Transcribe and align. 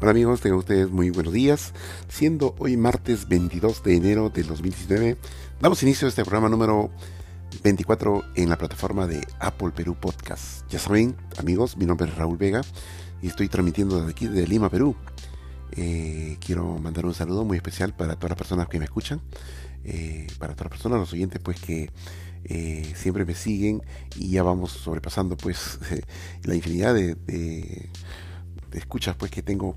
Hola 0.00 0.12
amigos, 0.12 0.40
tengan 0.40 0.60
ustedes 0.60 0.88
muy 0.88 1.10
buenos 1.10 1.32
días. 1.32 1.72
Siendo 2.06 2.54
hoy 2.60 2.76
martes 2.76 3.26
22 3.26 3.82
de 3.82 3.96
enero 3.96 4.30
del 4.30 4.46
2019, 4.46 5.16
damos 5.60 5.82
inicio 5.82 6.06
a 6.06 6.10
este 6.10 6.22
programa 6.22 6.48
número 6.48 6.90
24 7.64 8.22
en 8.36 8.48
la 8.48 8.56
plataforma 8.56 9.08
de 9.08 9.26
Apple 9.40 9.72
Perú 9.74 9.96
Podcast. 10.00 10.62
Ya 10.70 10.78
saben, 10.78 11.16
amigos, 11.36 11.76
mi 11.76 11.84
nombre 11.84 12.08
es 12.08 12.14
Raúl 12.14 12.38
Vega 12.38 12.60
y 13.20 13.26
estoy 13.26 13.48
transmitiendo 13.48 13.96
desde 13.96 14.12
aquí, 14.12 14.28
de 14.28 14.46
Lima, 14.46 14.70
Perú. 14.70 14.94
Eh, 15.72 16.36
quiero 16.46 16.78
mandar 16.78 17.04
un 17.04 17.14
saludo 17.14 17.44
muy 17.44 17.56
especial 17.56 17.92
para 17.92 18.14
todas 18.14 18.30
las 18.30 18.38
personas 18.38 18.68
que 18.68 18.78
me 18.78 18.84
escuchan, 18.84 19.20
eh, 19.82 20.28
para 20.38 20.54
todas 20.54 20.66
las 20.66 20.78
personas, 20.78 21.00
los 21.00 21.12
oyentes, 21.12 21.40
pues 21.42 21.60
que 21.60 21.90
eh, 22.44 22.92
siempre 22.94 23.24
me 23.24 23.34
siguen 23.34 23.82
y 24.14 24.30
ya 24.30 24.44
vamos 24.44 24.70
sobrepasando 24.70 25.36
pues 25.36 25.80
la 26.44 26.54
infinidad 26.54 26.94
de 26.94 27.90
escuchas 28.72 29.16
pues 29.16 29.30
que 29.30 29.42
tengo 29.42 29.76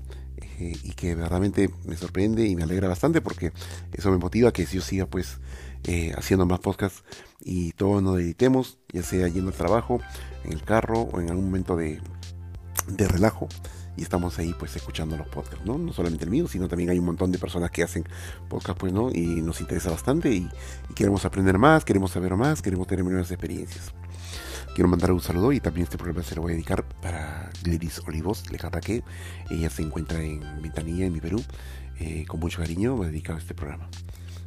eh, 0.58 0.76
y 0.82 0.92
que 0.92 1.14
verdaderamente 1.14 1.70
me 1.84 1.96
sorprende 1.96 2.46
y 2.46 2.56
me 2.56 2.62
alegra 2.62 2.88
bastante 2.88 3.20
porque 3.20 3.52
eso 3.92 4.10
me 4.10 4.18
motiva 4.18 4.52
que 4.52 4.64
yo 4.64 4.80
siga 4.80 5.06
pues 5.06 5.38
eh, 5.84 6.12
haciendo 6.16 6.46
más 6.46 6.60
podcasts 6.60 7.02
y 7.40 7.72
todos 7.72 8.02
nos 8.02 8.20
editemos, 8.20 8.78
ya 8.92 9.02
sea 9.02 9.28
yendo 9.28 9.50
al 9.50 9.56
trabajo, 9.56 10.00
en 10.44 10.52
el 10.52 10.62
carro 10.62 11.00
o 11.00 11.20
en 11.20 11.30
algún 11.30 11.46
momento 11.46 11.76
de, 11.76 12.00
de 12.88 13.08
relajo 13.08 13.48
y 13.96 14.02
estamos 14.02 14.38
ahí 14.38 14.54
pues 14.58 14.74
escuchando 14.76 15.16
los 15.16 15.28
podcasts, 15.28 15.64
¿no? 15.66 15.76
No 15.76 15.92
solamente 15.92 16.24
el 16.24 16.30
mío, 16.30 16.48
sino 16.48 16.68
también 16.68 16.90
hay 16.90 16.98
un 16.98 17.04
montón 17.04 17.30
de 17.30 17.38
personas 17.38 17.70
que 17.70 17.82
hacen 17.82 18.04
podcast, 18.48 18.78
pues, 18.78 18.92
¿no? 18.92 19.10
Y 19.12 19.42
nos 19.42 19.60
interesa 19.60 19.90
bastante 19.90 20.32
y, 20.32 20.48
y 20.88 20.94
queremos 20.94 21.24
aprender 21.24 21.58
más, 21.58 21.84
queremos 21.84 22.12
saber 22.12 22.34
más, 22.36 22.62
queremos 22.62 22.86
tener 22.86 23.04
nuevas 23.04 23.30
experiencias. 23.30 23.92
Quiero 24.74 24.88
mandar 24.88 25.12
un 25.12 25.20
saludo 25.20 25.52
y 25.52 25.60
también 25.60 25.84
este 25.84 25.98
programa 25.98 26.22
se 26.22 26.34
lo 26.34 26.40
voy 26.40 26.52
a 26.52 26.54
dedicar 26.54 26.82
para 27.02 27.50
Gladys 27.62 28.00
Olivos, 28.06 28.50
le 28.50 28.58
que 28.80 29.04
ella 29.50 29.68
se 29.68 29.82
encuentra 29.82 30.22
en 30.22 30.40
Ventanilla, 30.62 31.04
en 31.04 31.12
mi 31.12 31.20
Perú. 31.20 31.44
Eh, 32.00 32.24
con 32.26 32.40
mucho 32.40 32.58
cariño 32.58 32.96
me 32.96 33.04
he 33.04 33.10
dedicado 33.10 33.36
a 33.36 33.42
este 33.42 33.52
programa. 33.52 33.90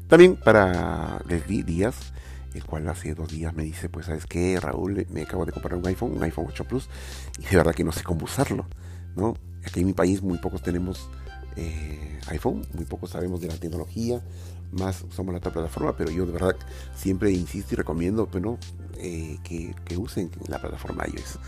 También 0.08 0.36
para 0.36 1.22
Leslie 1.28 1.64
Díaz, 1.64 2.12
el 2.56 2.66
cual 2.66 2.90
hace 2.90 3.14
dos 3.14 3.30
días 3.30 3.54
me 3.54 3.62
dice, 3.62 3.88
pues 3.88 4.08
sabes 4.08 4.26
qué, 4.26 4.60
Raúl, 4.60 5.06
me 5.12 5.22
acabo 5.22 5.46
de 5.46 5.52
comprar 5.52 5.76
un 5.76 5.86
iPhone, 5.86 6.14
un 6.14 6.24
iPhone 6.24 6.48
8 6.50 6.64
Plus, 6.64 6.90
y 7.38 7.44
de 7.44 7.58
verdad 7.58 7.76
que 7.76 7.84
no 7.84 7.92
sé 7.92 8.02
cómo 8.02 8.26
usarlo, 8.26 8.66
¿no? 9.16 9.36
Aquí 9.64 9.82
en 9.82 9.86
mi 9.86 9.94
país 9.94 10.24
muy 10.24 10.40
pocos 10.40 10.64
tenemos 10.64 11.08
eh, 11.56 12.20
iPhone, 12.28 12.66
muy 12.74 12.86
pocos 12.86 13.12
sabemos 13.12 13.42
de 13.42 13.48
la 13.48 13.58
tecnología, 13.58 14.22
más 14.72 15.04
usamos 15.04 15.34
la 15.34 15.40
otra 15.40 15.52
plataforma, 15.52 15.96
pero 15.96 16.12
yo 16.12 16.26
de 16.26 16.32
verdad 16.32 16.56
siempre 16.96 17.32
insisto 17.32 17.74
y 17.74 17.78
recomiendo 17.78 18.28
bueno, 18.28 18.58
eh, 18.98 19.38
que, 19.44 19.74
usen 19.98 20.32
la 20.48 20.60
plataforma 20.60 21.06
iOS. 21.08 21.40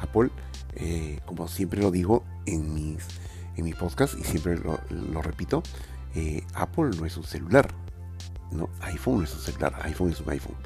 Apple, 0.00 0.30
eh, 0.74 1.20
como 1.24 1.48
siempre 1.48 1.80
lo 1.80 1.90
digo 1.90 2.24
en 2.46 2.74
mis, 2.74 3.04
en 3.56 3.64
mis 3.64 3.74
podcasts 3.74 4.16
y 4.18 4.24
siempre 4.24 4.58
lo, 4.58 5.22
repito, 5.22 5.62
eh, 6.14 6.42
Apple 6.54 6.90
no 6.98 7.06
es 7.06 7.16
un 7.16 7.24
celular, 7.24 7.68
no, 8.52 8.68
iPhone 8.82 9.18
no 9.18 9.24
es 9.24 9.34
un 9.34 9.40
celular, 9.40 9.74
iPhone 9.82 10.10
es 10.10 10.20
un 10.20 10.30
iPhone. 10.30 10.56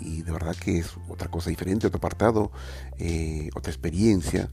Y, 0.00 0.20
de 0.20 0.30
verdad 0.30 0.54
que 0.54 0.78
es 0.78 0.92
otra 1.08 1.30
cosa 1.30 1.48
diferente, 1.48 1.86
otro 1.86 1.96
apartado, 1.96 2.52
otra 3.54 3.72
experiencia 3.72 4.50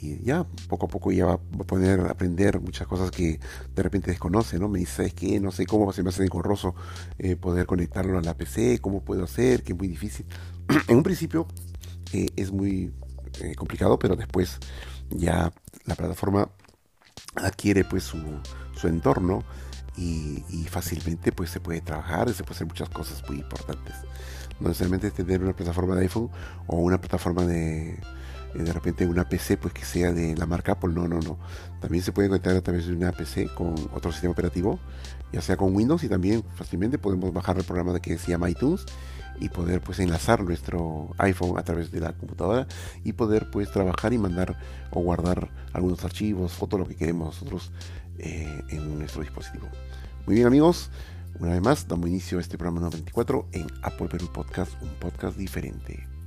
y 0.00 0.22
ya 0.22 0.46
poco 0.68 0.86
a 0.86 0.88
poco 0.88 1.10
ya 1.10 1.26
va 1.26 1.34
a 1.34 1.64
poder 1.64 2.00
aprender 2.00 2.60
muchas 2.60 2.86
cosas 2.86 3.10
que 3.10 3.40
de 3.74 3.82
repente 3.82 4.10
desconoce, 4.10 4.58
¿no? 4.58 4.68
Me 4.68 4.78
dice, 4.78 5.06
es 5.06 5.14
que 5.14 5.40
no 5.40 5.50
sé 5.50 5.66
cómo 5.66 5.92
se 5.92 6.02
me 6.02 6.10
hace 6.10 6.22
engorroso 6.22 6.74
eh, 7.18 7.36
poder 7.36 7.66
conectarlo 7.66 8.18
a 8.18 8.22
la 8.22 8.34
PC, 8.34 8.78
cómo 8.80 9.02
puedo 9.02 9.24
hacer, 9.24 9.62
que 9.62 9.72
es 9.72 9.78
muy 9.78 9.88
difícil. 9.88 10.26
en 10.88 10.96
un 10.96 11.02
principio 11.02 11.46
eh, 12.12 12.28
es 12.36 12.52
muy 12.52 12.92
eh, 13.40 13.54
complicado, 13.56 13.98
pero 13.98 14.14
después 14.14 14.58
ya 15.10 15.52
la 15.84 15.94
plataforma 15.96 16.48
adquiere 17.34 17.84
pues 17.84 18.04
su, 18.04 18.18
su 18.76 18.86
entorno 18.86 19.42
y, 19.96 20.44
y, 20.48 20.64
fácilmente 20.64 21.32
pues 21.32 21.50
se 21.50 21.58
puede 21.58 21.80
trabajar, 21.80 22.32
se 22.32 22.44
puede 22.44 22.54
hacer 22.54 22.68
muchas 22.68 22.88
cosas 22.88 23.22
muy 23.28 23.38
importantes. 23.38 23.94
No 24.60 24.68
necesariamente 24.68 25.10
tener 25.10 25.42
una 25.42 25.54
plataforma 25.54 25.96
de 25.96 26.02
iPhone 26.02 26.30
o 26.68 26.76
una 26.76 27.00
plataforma 27.00 27.44
de 27.44 27.98
eh, 28.54 28.62
de 28.62 28.72
repente 28.72 29.06
una 29.06 29.28
PC 29.28 29.56
pues 29.56 29.74
que 29.74 29.84
sea 29.84 30.12
de 30.12 30.36
la 30.36 30.46
marca 30.46 30.72
Apple, 30.72 30.92
no, 30.92 31.08
no, 31.08 31.20
no. 31.20 31.38
También 31.80 32.02
se 32.02 32.12
puede 32.12 32.28
conectar 32.28 32.56
a 32.56 32.60
través 32.60 32.86
de 32.86 32.94
una 32.94 33.12
PC 33.12 33.48
con 33.54 33.74
otro 33.92 34.10
sistema 34.12 34.32
operativo, 34.32 34.78
ya 35.32 35.40
sea 35.40 35.56
con 35.56 35.74
Windows 35.74 36.02
y 36.04 36.08
también 36.08 36.42
fácilmente 36.54 36.98
podemos 36.98 37.32
bajar 37.32 37.58
el 37.58 37.64
programa 37.64 37.92
de 37.92 38.00
que 38.00 38.18
se 38.18 38.30
llama 38.30 38.50
iTunes 38.50 38.84
y 39.40 39.48
poder 39.48 39.80
pues 39.80 40.00
enlazar 40.00 40.42
nuestro 40.42 41.14
iPhone 41.18 41.58
a 41.58 41.62
través 41.62 41.90
de 41.90 42.00
la 42.00 42.12
computadora 42.12 42.66
y 43.04 43.12
poder 43.12 43.50
pues 43.50 43.70
trabajar 43.70 44.12
y 44.12 44.18
mandar 44.18 44.58
o 44.90 45.00
guardar 45.00 45.50
algunos 45.72 46.04
archivos, 46.04 46.52
fotos, 46.52 46.80
lo 46.80 46.86
que 46.86 46.96
queremos 46.96 47.34
nosotros 47.34 47.72
eh, 48.18 48.62
en 48.70 48.98
nuestro 48.98 49.22
dispositivo. 49.22 49.68
Muy 50.26 50.34
bien 50.34 50.46
amigos, 50.46 50.90
una 51.38 51.52
vez 51.52 51.62
más 51.62 51.86
damos 51.86 52.08
inicio 52.08 52.38
a 52.38 52.40
este 52.40 52.58
programa 52.58 52.80
94 52.80 53.48
en 53.52 53.66
Apple 53.82 54.08
Perú 54.08 54.28
Podcast, 54.32 54.72
un 54.82 54.90
podcast 54.98 55.36
diferente. 55.36 56.17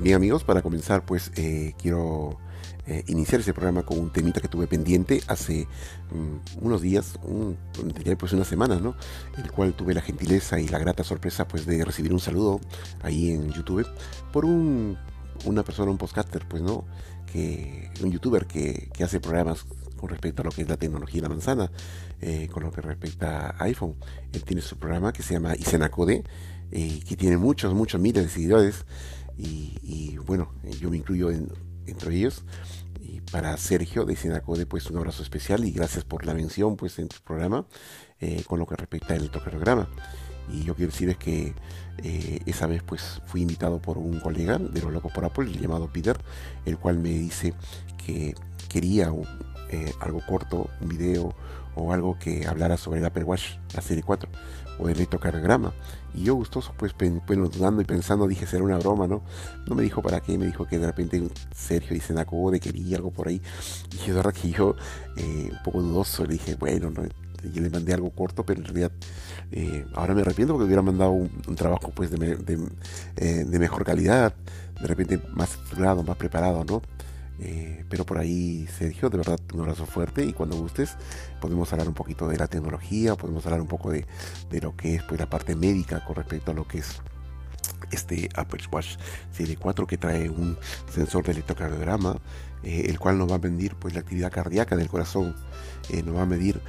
Bien 0.00 0.16
amigos, 0.16 0.44
para 0.44 0.62
comenzar 0.62 1.04
pues 1.04 1.30
eh, 1.36 1.74
quiero 1.76 2.38
eh, 2.86 3.04
iniciar 3.08 3.42
ese 3.42 3.52
programa 3.52 3.82
con 3.82 3.98
un 3.98 4.10
temita 4.10 4.40
que 4.40 4.48
tuve 4.48 4.66
pendiente 4.66 5.20
hace 5.26 5.68
mm, 6.10 6.64
unos 6.64 6.80
días, 6.80 7.18
un, 7.22 7.58
pues 8.18 8.32
unas 8.32 8.48
semanas, 8.48 8.80
¿no? 8.80 8.96
El 9.36 9.52
cual 9.52 9.74
tuve 9.74 9.92
la 9.92 10.00
gentileza 10.00 10.58
y 10.58 10.68
la 10.68 10.78
grata 10.78 11.04
sorpresa 11.04 11.46
pues 11.46 11.66
de 11.66 11.84
recibir 11.84 12.14
un 12.14 12.18
saludo 12.18 12.62
ahí 13.02 13.30
en 13.30 13.52
YouTube 13.52 13.86
por 14.32 14.46
un, 14.46 14.96
una 15.44 15.64
persona, 15.64 15.90
un 15.90 15.98
podcaster, 15.98 16.48
pues 16.48 16.62
no, 16.62 16.86
que 17.30 17.90
un 18.02 18.10
youtuber 18.10 18.46
que, 18.46 18.88
que 18.94 19.04
hace 19.04 19.20
programas 19.20 19.66
con 19.98 20.08
respecto 20.08 20.40
a 20.40 20.46
lo 20.46 20.50
que 20.50 20.62
es 20.62 20.68
la 20.68 20.78
tecnología 20.78 21.20
de 21.20 21.28
la 21.28 21.34
manzana, 21.34 21.70
eh, 22.22 22.48
con 22.50 22.62
lo 22.62 22.72
que 22.72 22.80
respecta 22.80 23.50
a 23.50 23.64
iPhone. 23.64 23.96
Él 24.32 24.42
tiene 24.44 24.62
su 24.62 24.78
programa 24.78 25.12
que 25.12 25.22
se 25.22 25.34
llama 25.34 25.54
Isenacode, 25.56 26.24
eh, 26.72 27.00
que 27.06 27.16
tiene 27.16 27.36
muchos, 27.36 27.74
muchos 27.74 28.00
miles 28.00 28.24
de 28.24 28.30
seguidores 28.30 28.86
y, 29.42 30.18
bueno, 30.18 30.52
yo 30.80 30.90
me 30.90 30.96
incluyo 30.96 31.30
entre 31.30 32.14
ellos. 32.14 32.44
Y 33.00 33.20
para 33.20 33.56
Sergio 33.56 34.04
de 34.04 34.16
Sinacode, 34.16 34.66
pues 34.66 34.90
un 34.90 34.98
abrazo 34.98 35.22
especial 35.22 35.64
y 35.64 35.72
gracias 35.72 36.04
por 36.04 36.26
la 36.26 36.34
mención 36.34 36.76
pues 36.76 36.98
en 36.98 37.08
tu 37.08 37.16
programa 37.24 37.66
eh, 38.20 38.44
con 38.46 38.58
lo 38.58 38.66
que 38.66 38.76
respecta 38.76 39.14
al 39.14 39.30
programa. 39.30 39.88
Y 40.52 40.64
yo 40.64 40.74
quiero 40.74 40.90
decirles 40.90 41.16
que 41.16 41.54
eh, 42.02 42.40
esa 42.46 42.66
vez 42.66 42.82
pues 42.82 43.22
fui 43.26 43.42
invitado 43.42 43.80
por 43.80 43.98
un 43.98 44.20
colega 44.20 44.58
de 44.58 44.80
los 44.80 44.92
locos 44.92 45.12
por 45.12 45.24
Apple 45.24 45.52
llamado 45.52 45.92
Peter, 45.92 46.18
el 46.66 46.78
cual 46.78 46.98
me 46.98 47.10
dice 47.10 47.54
que 48.04 48.34
quería 48.68 49.12
eh, 49.70 49.92
algo 50.00 50.20
corto, 50.26 50.68
un 50.80 50.88
video 50.88 51.34
o 51.76 51.92
algo 51.92 52.18
que 52.18 52.46
hablara 52.46 52.76
sobre 52.76 52.98
el 52.98 53.06
Apple 53.06 53.24
Watch, 53.24 53.58
la 53.74 53.80
serie 53.80 54.02
4 54.02 54.28
o 54.80 54.88
el 54.88 54.96
electrocardiograma. 54.96 55.72
Y 56.14 56.24
yo 56.24 56.34
gustoso, 56.34 56.72
pues, 56.76 56.94
bueno, 57.26 57.48
dudando 57.48 57.82
y 57.82 57.84
pensando, 57.84 58.26
dije, 58.26 58.46
será 58.46 58.64
una 58.64 58.78
broma, 58.78 59.06
¿no? 59.06 59.22
No 59.66 59.74
me 59.74 59.82
dijo 59.82 60.02
para 60.02 60.20
qué, 60.20 60.36
me 60.38 60.46
dijo 60.46 60.66
que 60.66 60.78
de 60.78 60.86
repente 60.86 61.22
Sergio 61.54 61.94
dice 61.94 62.14
de 62.14 62.60
quería 62.60 62.96
algo 62.96 63.10
por 63.10 63.28
ahí. 63.28 63.40
Y 63.92 63.98
yo, 63.98 64.06
de 64.06 64.12
verdad 64.14 64.32
que 64.32 64.50
yo, 64.50 64.74
un 65.16 65.58
poco 65.64 65.82
dudoso, 65.82 66.24
le 66.24 66.32
dije, 66.32 66.56
bueno, 66.56 66.90
no, 66.90 67.02
yo 67.48 67.62
le 67.62 67.70
mandé 67.70 67.94
algo 67.94 68.10
corto, 68.10 68.44
pero 68.44 68.60
en 68.60 68.66
realidad 68.66 68.92
eh, 69.52 69.86
ahora 69.94 70.14
me 70.14 70.22
arrepiento 70.22 70.54
porque 70.54 70.66
hubiera 70.66 70.82
mandado 70.82 71.12
un, 71.12 71.56
trabajo 71.56 71.90
pues 71.94 72.10
de, 72.10 72.38
eh, 73.16 73.44
de, 73.44 73.58
mejor 73.58 73.84
calidad, 73.84 74.34
de 74.80 74.86
repente 74.86 75.20
más 75.32 75.52
estructurado, 75.52 76.02
más 76.02 76.16
preparado, 76.16 76.64
¿no? 76.64 76.82
Eh, 77.42 77.84
pero 77.88 78.04
por 78.04 78.18
ahí, 78.18 78.66
Sergio, 78.66 79.08
de 79.08 79.16
verdad, 79.16 79.40
un 79.54 79.60
abrazo 79.60 79.86
fuerte 79.86 80.24
y 80.24 80.32
cuando 80.32 80.56
gustes 80.56 80.96
podemos 81.40 81.72
hablar 81.72 81.88
un 81.88 81.94
poquito 81.94 82.28
de 82.28 82.36
la 82.36 82.48
tecnología, 82.48 83.14
podemos 83.14 83.46
hablar 83.46 83.62
un 83.62 83.66
poco 83.66 83.90
de, 83.90 84.04
lo 84.60 84.76
que 84.76 84.96
es 84.96 85.02
pues, 85.04 85.18
la 85.18 85.28
parte 85.28 85.56
médica 85.56 86.04
con 86.04 86.16
respecto 86.16 86.50
a 86.50 86.54
lo 86.54 86.68
que 86.68 86.78
es 86.78 87.00
este 87.90 88.28
Apple 88.34 88.60
Watch 88.70 88.96
Serie 89.32 89.56
4 89.56 89.86
que 89.86 89.96
trae 89.96 90.28
un 90.28 90.58
sensor 90.92 91.24
de 91.24 91.32
electrocardiograma, 91.32 92.20
eh, 92.62 92.84
el 92.88 92.98
cual 92.98 93.16
nos 93.16 93.30
va 93.30 93.36
a 93.36 93.38
medir 93.38 93.74
pues, 93.76 93.94
la 93.94 94.00
actividad 94.00 94.30
cardíaca 94.30 94.76
del 94.76 94.88
corazón, 94.88 95.34
eh, 95.88 96.02
nos 96.02 96.16
va 96.16 96.22
a 96.22 96.26
medir 96.26 96.60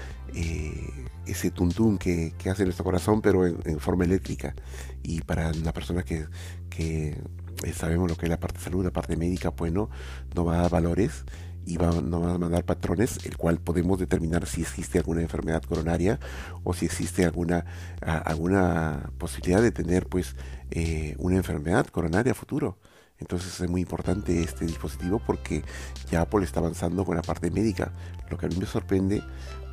ese 1.25 1.51
tuntún 1.51 1.97
que, 1.97 2.33
que, 2.37 2.49
hace 2.49 2.63
nuestro 2.63 2.85
corazón, 2.85 3.21
pero 3.21 3.45
en, 3.45 3.79
forma 3.81 4.05
eléctrica. 4.05 4.55
Y 5.03 5.19
para 5.19 5.51
la 5.51 5.73
persona 5.73 6.03
que, 6.03 6.25
que 6.69 7.21
eh, 7.63 7.73
sabemos 7.73 8.09
lo 8.09 8.15
que 8.15 8.25
es 8.25 8.29
la 8.29 8.39
parte 8.39 8.57
de 8.59 8.63
salud, 8.63 8.83
la 8.83 8.91
parte 8.91 9.15
médica, 9.17 9.51
pues 9.51 9.71
no, 9.71 9.89
nos 10.35 10.47
va 10.47 10.55
a 10.55 10.61
dar 10.63 10.71
valores 10.71 11.25
y 11.65 11.77
va, 11.77 11.91
nos 12.01 12.23
va 12.23 12.33
a 12.33 12.37
mandar 12.37 12.65
patrones, 12.65 13.25
el 13.25 13.37
cual 13.37 13.59
podemos 13.59 13.99
determinar 13.99 14.45
si 14.47 14.61
existe 14.61 14.97
alguna 14.97 15.21
enfermedad 15.21 15.61
coronaria 15.63 16.19
o 16.63 16.73
si 16.73 16.85
existe 16.85 17.25
alguna, 17.25 17.65
alguna 18.01 19.11
posibilidad 19.17 19.61
de 19.61 19.71
tener 19.71 20.07
pues 20.07 20.35
eh, 20.71 21.15
una 21.19 21.37
enfermedad 21.37 21.87
coronaria 21.87 22.33
futuro. 22.33 22.77
Entonces 23.21 23.61
es 23.61 23.69
muy 23.69 23.81
importante 23.81 24.41
este 24.41 24.65
dispositivo 24.65 25.21
porque 25.25 25.63
ya 26.11 26.21
Apple 26.21 26.43
está 26.43 26.59
avanzando 26.59 27.05
con 27.05 27.15
la 27.15 27.21
parte 27.21 27.49
médica. 27.49 27.93
Lo 28.29 28.37
que 28.37 28.47
a 28.47 28.49
mí 28.49 28.55
me 28.57 28.65
sorprende 28.65 29.23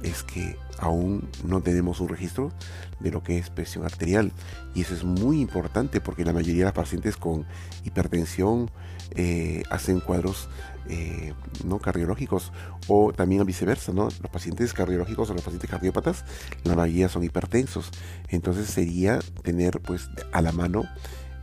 es 0.03 0.23
que 0.23 0.57
aún 0.79 1.29
no 1.45 1.61
tenemos 1.61 2.01
un 2.01 2.09
registro 2.09 2.53
de 3.01 3.11
lo 3.11 3.23
que 3.23 3.39
es 3.39 3.51
presión 3.51 3.85
arterial. 3.85 4.33
Y 4.75 4.83
eso 4.83 4.95
es 4.95 5.03
muy 5.03 5.41
importante 5.41 6.01
porque 6.01 6.25
la 6.25 6.33
mayoría 6.33 6.61
de 6.61 6.65
los 6.67 6.73
pacientes 6.73 7.17
con 7.17 7.47
hipertensión 7.85 8.71
eh, 9.13 9.63
hacen 9.71 10.01
cuadros 10.01 10.49
eh, 10.91 11.33
no 11.65 11.79
cardiológicos 11.79 12.53
o 12.87 13.13
también 13.13 13.45
viceversa, 13.45 13.93
¿no? 13.93 14.05
Los 14.05 14.31
pacientes 14.31 14.73
cardiológicos 14.75 15.31
o 15.31 15.35
los 15.35 15.43
pacientes 15.43 15.71
cardiópatas, 15.71 16.25
la 16.65 16.77
mayoría 16.77 17.09
son 17.09 17.25
hipertensos. 17.25 17.91
Entonces 18.29 18.69
sería 18.69 19.19
tener 19.43 19.81
pues 19.81 20.11
a 20.33 20.43
la 20.43 20.53
mano 20.53 20.85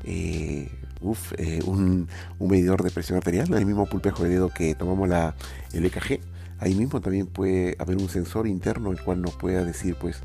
eh, 0.03 0.69
un, 1.01 2.07
medidor 2.39 2.83
de 2.83 2.91
presión 2.91 3.17
arterial, 3.17 3.53
el 3.53 3.65
mismo 3.65 3.85
pulpejo 3.85 4.23
de 4.23 4.29
dedo 4.29 4.49
que 4.49 4.75
tomamos 4.75 5.07
la, 5.07 5.35
el 5.73 5.85
EKG 5.85 6.19
Ahí 6.59 6.73
mismo 6.73 7.01
también 7.01 7.27
puede 7.27 7.75
haber 7.79 7.97
un 7.97 8.07
sensor 8.07 8.47
interno 8.47 8.91
el 8.91 9.01
cual 9.01 9.21
nos 9.21 9.35
pueda 9.35 9.63
decir 9.63 9.95
pues 9.95 10.21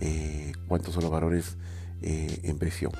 eh, 0.00 0.52
cuántos 0.68 0.94
son 0.94 1.02
los 1.02 1.12
valores 1.12 1.56
eh, 2.02 2.40
en 2.44 2.58
presión. 2.58 2.92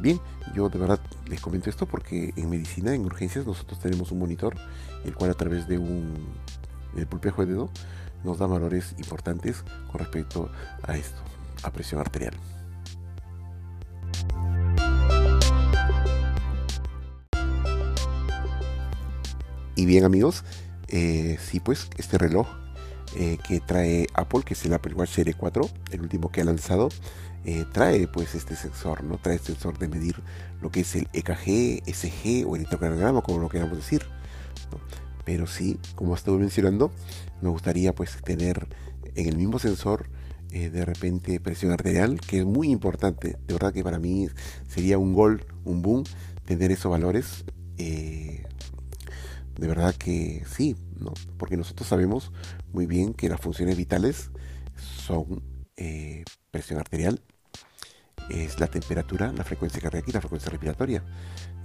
Bien, 0.00 0.20
yo 0.54 0.68
de 0.68 0.78
verdad 0.78 1.00
les 1.28 1.40
comento 1.40 1.70
esto 1.70 1.86
porque 1.86 2.32
en 2.36 2.50
medicina, 2.50 2.94
en 2.94 3.04
urgencias, 3.04 3.46
nosotros 3.46 3.80
tenemos 3.80 4.10
un 4.12 4.18
monitor 4.18 4.56
el 5.04 5.14
cual 5.14 5.30
a 5.30 5.34
través 5.34 5.68
de 5.68 5.78
un 5.78 6.14
el 6.96 7.06
pulpejo 7.06 7.44
de 7.44 7.52
dedo 7.52 7.70
nos 8.24 8.38
da 8.38 8.46
valores 8.46 8.94
importantes 8.98 9.62
con 9.90 10.00
respecto 10.00 10.50
a 10.82 10.96
esto, 10.96 11.20
a 11.62 11.70
presión 11.70 12.00
arterial. 12.00 12.34
Y 19.76 19.84
bien 19.84 20.04
amigos, 20.04 20.42
eh, 20.88 21.38
sí, 21.38 21.60
pues 21.60 21.88
este 21.98 22.16
reloj 22.16 22.48
eh, 23.14 23.36
que 23.46 23.60
trae 23.60 24.06
Apple, 24.14 24.40
que 24.42 24.54
es 24.54 24.64
el 24.64 24.72
Apple 24.72 24.94
Watch 24.94 25.10
Series 25.10 25.36
4, 25.36 25.68
el 25.90 26.00
último 26.00 26.32
que 26.32 26.40
ha 26.40 26.44
lanzado, 26.44 26.88
eh, 27.44 27.66
trae 27.72 28.08
pues 28.08 28.34
este 28.34 28.56
sensor, 28.56 29.04
¿no? 29.04 29.18
Trae 29.18 29.36
este 29.36 29.52
sensor 29.52 29.78
de 29.78 29.88
medir 29.88 30.16
lo 30.62 30.70
que 30.70 30.80
es 30.80 30.96
el 30.96 31.08
EKG, 31.12 31.82
SG 31.86 32.46
o 32.48 32.56
electrocardiograma, 32.56 33.20
como 33.20 33.38
lo 33.38 33.50
queramos 33.50 33.76
decir. 33.76 34.02
Pero 35.26 35.46
sí, 35.46 35.78
como 35.94 36.14
estuve 36.14 36.38
mencionando, 36.38 36.90
me 37.42 37.50
gustaría 37.50 37.94
pues 37.94 38.16
tener 38.24 38.68
en 39.14 39.28
el 39.28 39.36
mismo 39.36 39.58
sensor 39.58 40.08
de 40.48 40.86
repente 40.86 41.38
presión 41.38 41.72
arterial, 41.72 42.18
que 42.18 42.38
es 42.38 42.46
muy 42.46 42.70
importante. 42.70 43.36
De 43.46 43.52
verdad 43.52 43.74
que 43.74 43.84
para 43.84 43.98
mí 43.98 44.26
sería 44.68 44.96
un 44.96 45.12
gol, 45.12 45.44
un 45.66 45.82
boom, 45.82 46.04
tener 46.46 46.70
esos 46.70 46.90
valores 46.90 47.44
de 49.58 49.66
verdad 49.66 49.94
que 49.94 50.44
sí, 50.48 50.76
¿no? 50.98 51.12
Porque 51.38 51.56
nosotros 51.56 51.88
sabemos 51.88 52.32
muy 52.72 52.86
bien 52.86 53.14
que 53.14 53.28
las 53.28 53.40
funciones 53.40 53.76
vitales 53.76 54.30
son 54.76 55.42
eh, 55.76 56.24
presión 56.50 56.78
arterial, 56.78 57.20
es 58.28 58.58
la 58.60 58.66
temperatura, 58.66 59.32
la 59.32 59.44
frecuencia 59.44 59.80
cardíaca 59.80 60.10
y 60.10 60.12
la 60.12 60.20
frecuencia 60.20 60.50
respiratoria. 60.50 61.04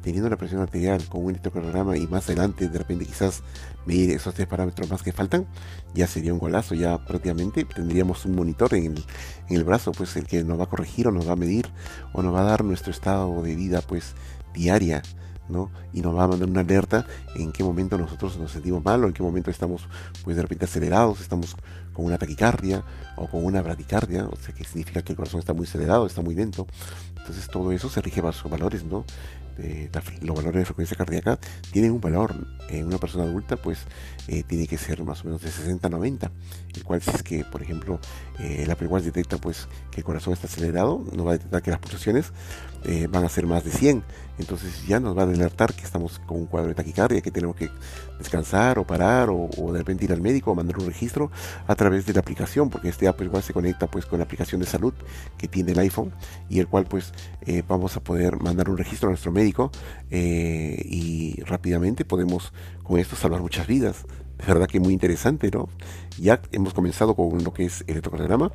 Teniendo 0.04 0.30
la 0.30 0.38
presión 0.38 0.62
arterial 0.62 1.04
con 1.10 1.24
un 1.24 1.30
electrocardiograma 1.30 1.96
y 1.96 2.08
más 2.08 2.26
adelante 2.26 2.68
de 2.68 2.78
repente 2.78 3.06
quizás 3.06 3.44
medir 3.86 4.12
esos 4.12 4.34
tres 4.34 4.48
parámetros 4.48 4.90
más 4.90 5.04
que 5.04 5.12
faltan, 5.12 5.46
ya 5.94 6.08
sería 6.08 6.34
un 6.34 6.40
golazo, 6.40 6.74
ya 6.74 6.98
prácticamente 7.06 7.66
tendríamos 7.66 8.26
un 8.26 8.36
monitor 8.36 8.74
en 8.74 8.98
el, 8.98 9.06
en 9.50 9.58
el 9.58 9.64
brazo, 9.64 9.92
pues 9.92 10.16
el 10.16 10.26
que 10.26 10.44
nos 10.44 10.60
va 10.60 10.64
a 10.64 10.70
corregir 10.70 11.08
o 11.08 11.12
nos 11.12 11.28
va 11.28 11.34
a 11.34 11.36
medir 11.36 11.70
o 12.14 12.24
nos 12.24 12.34
va 12.34 12.42
a 12.42 12.46
dar 12.46 12.64
nuestro 12.64 12.92
estado 12.92 13.44
de 13.44 13.56
vida 13.56 13.82
pues 13.82 14.16
diaria 14.56 15.04
y 15.94 16.02
nos 16.02 16.16
va 16.16 16.24
a 16.24 16.28
mandar 16.28 16.50
una 16.50 16.62
alerta 16.62 17.06
en 17.36 17.52
qué 17.52 17.64
momento 17.64 17.98
nosotros 17.98 18.38
nos 18.38 18.52
sentimos 18.52 18.84
mal 18.84 19.04
o 19.04 19.08
en 19.08 19.14
qué 19.14 19.24
momento 19.24 19.52
estamos 19.52 19.88
pues 20.24 20.36
de 20.36 20.42
repente 20.42 20.66
acelerados, 20.66 21.22
estamos 21.22 21.56
con 21.94 22.06
una 22.06 22.18
taquicardia 22.18 22.84
o 23.18 23.28
con 23.28 23.44
una 23.44 23.62
bradicardia, 23.62 24.26
o 24.26 24.36
sea 24.38 24.54
que 24.56 24.64
significa 24.64 25.02
que 25.02 25.14
el 25.14 25.18
corazón 25.18 25.40
está 25.40 25.54
muy 25.54 25.66
acelerado, 25.66 26.06
está 26.06 26.22
muy 26.22 26.36
lento. 26.36 26.68
Entonces 27.18 27.48
todo 27.48 27.72
eso 27.72 27.90
se 27.90 28.02
rige 28.02 28.22
bajo 28.22 28.50
valores, 28.50 28.84
¿no? 28.84 29.06
los 30.22 30.36
valores 30.36 30.62
de 30.62 30.66
frecuencia 30.66 30.98
cardíaca 30.98 31.38
tienen 31.72 31.92
un 31.92 32.02
valor 32.02 32.34
en 32.70 32.88
una 32.88 32.98
persona 32.98 33.26
adulta 33.26 33.58
pues 33.58 33.80
eh, 34.28 34.44
tiene 34.44 34.68
que 34.68 34.78
ser 34.78 35.04
más 35.04 35.22
o 35.22 35.26
menos 35.26 35.42
de 35.42 35.52
60 35.52 35.88
a 35.88 35.90
90 35.90 36.32
el 36.76 36.84
cual 36.84 37.02
si 37.02 37.12
es 37.12 37.24
que 37.24 37.44
por 37.44 37.62
ejemplo 37.62 38.00
eh, 38.40 38.64
la 38.66 38.74
Apple 38.74 38.88
detecta 39.02 39.38
pues 39.38 39.68
que 39.92 40.02
el 40.02 40.04
corazón 40.04 40.34
está 40.34 40.48
acelerado 40.48 41.04
nos 41.14 41.26
va 41.26 41.32
a 41.32 41.34
detectar 41.34 41.62
que 41.62 41.72
las 41.72 41.80
pulsaciones 41.80 42.32
eh, 42.86 43.08
van 43.10 43.26
a 43.26 43.30
ser 43.30 43.46
más 43.48 43.64
de 43.64 43.72
100 43.72 44.04
entonces 44.42 44.86
ya 44.88 45.00
nos 45.00 45.18
va 45.18 45.22
a 45.22 45.26
alertar 45.26 45.74
que 45.74 45.84
estamos 45.84 46.20
con 46.20 46.38
un 46.38 46.46
cuadro 46.48 46.70
de 46.70 46.76
taquicardia, 46.76 47.22
que 47.22 47.32
tenemos 47.32 47.56
que 47.56 47.70
descansar 48.18 48.80
o 48.80 48.86
parar 48.86 49.30
o, 49.30 49.50
de 49.72 49.80
repente 49.80 50.06
ir 50.06 50.12
al 50.12 50.22
médico 50.22 50.52
o 50.52 50.56
mandar 50.56 50.78
un 50.80 50.88
registro 50.88 51.32
a 51.68 51.76
través 51.76 52.06
de 52.06 52.14
la 52.14 52.20
aplicación, 52.20 52.70
porque 52.70 52.90
este 52.90 53.08
Apple 53.08 53.30
Watch 53.30 53.46
se 53.46 53.54
conecta 53.54 53.88
pues 53.88 54.06
con 54.06 54.20
la 54.20 54.26
aplicación 54.26 54.60
de 54.60 54.68
salud 54.68 54.94
que 55.38 55.48
tiene 55.48 55.72
el 55.72 55.80
iPhone 55.80 56.12
y 56.50 56.60
el 56.60 56.68
cual 56.68 56.86
pues 56.86 57.14
eh, 57.46 57.64
vamos 57.68 57.96
a 57.98 58.04
poder 58.04 58.42
mandar 58.42 58.70
un 58.70 58.78
registro 58.78 59.10
a 59.10 59.12
nuestro 59.12 59.32
médico 59.32 59.72
eh, 60.10 60.82
y 60.86 61.42
rápidamente 61.44 62.04
podemos 62.04 62.52
con 62.84 63.00
esto 63.00 63.16
salvar 63.16 63.42
muchas 63.42 63.68
vidas. 63.68 64.06
De 64.38 64.48
verdad 64.48 64.68
que 64.68 64.80
muy 64.80 64.92
interesante, 64.92 65.52
¿no? 65.52 65.70
Ya 66.20 66.42
hemos 66.52 66.74
comenzado 66.74 67.16
con 67.16 67.44
lo 67.44 67.54
que 67.54 67.66
es 67.66 67.82
el 67.82 67.92
electrocardiograma 67.92 68.52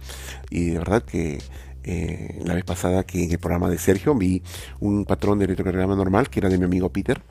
y 0.50 0.70
de 0.70 0.78
verdad 0.78 1.04
que 1.04 1.38
eh, 1.86 2.40
la 2.44 2.54
vez 2.54 2.64
pasada 2.64 3.04
que 3.04 3.24
en 3.24 3.30
el 3.30 3.38
programa 3.38 3.70
de 3.70 3.78
Sergio 3.78 4.14
vi 4.14 4.42
un 4.80 5.04
patrón 5.04 5.38
de 5.38 5.44
electrocardiograma 5.44 5.96
normal 5.96 6.28
que 6.28 6.40
era 6.40 6.48
de 6.48 6.58
mi 6.58 6.64
amigo 6.64 6.90
Peter, 6.90 7.22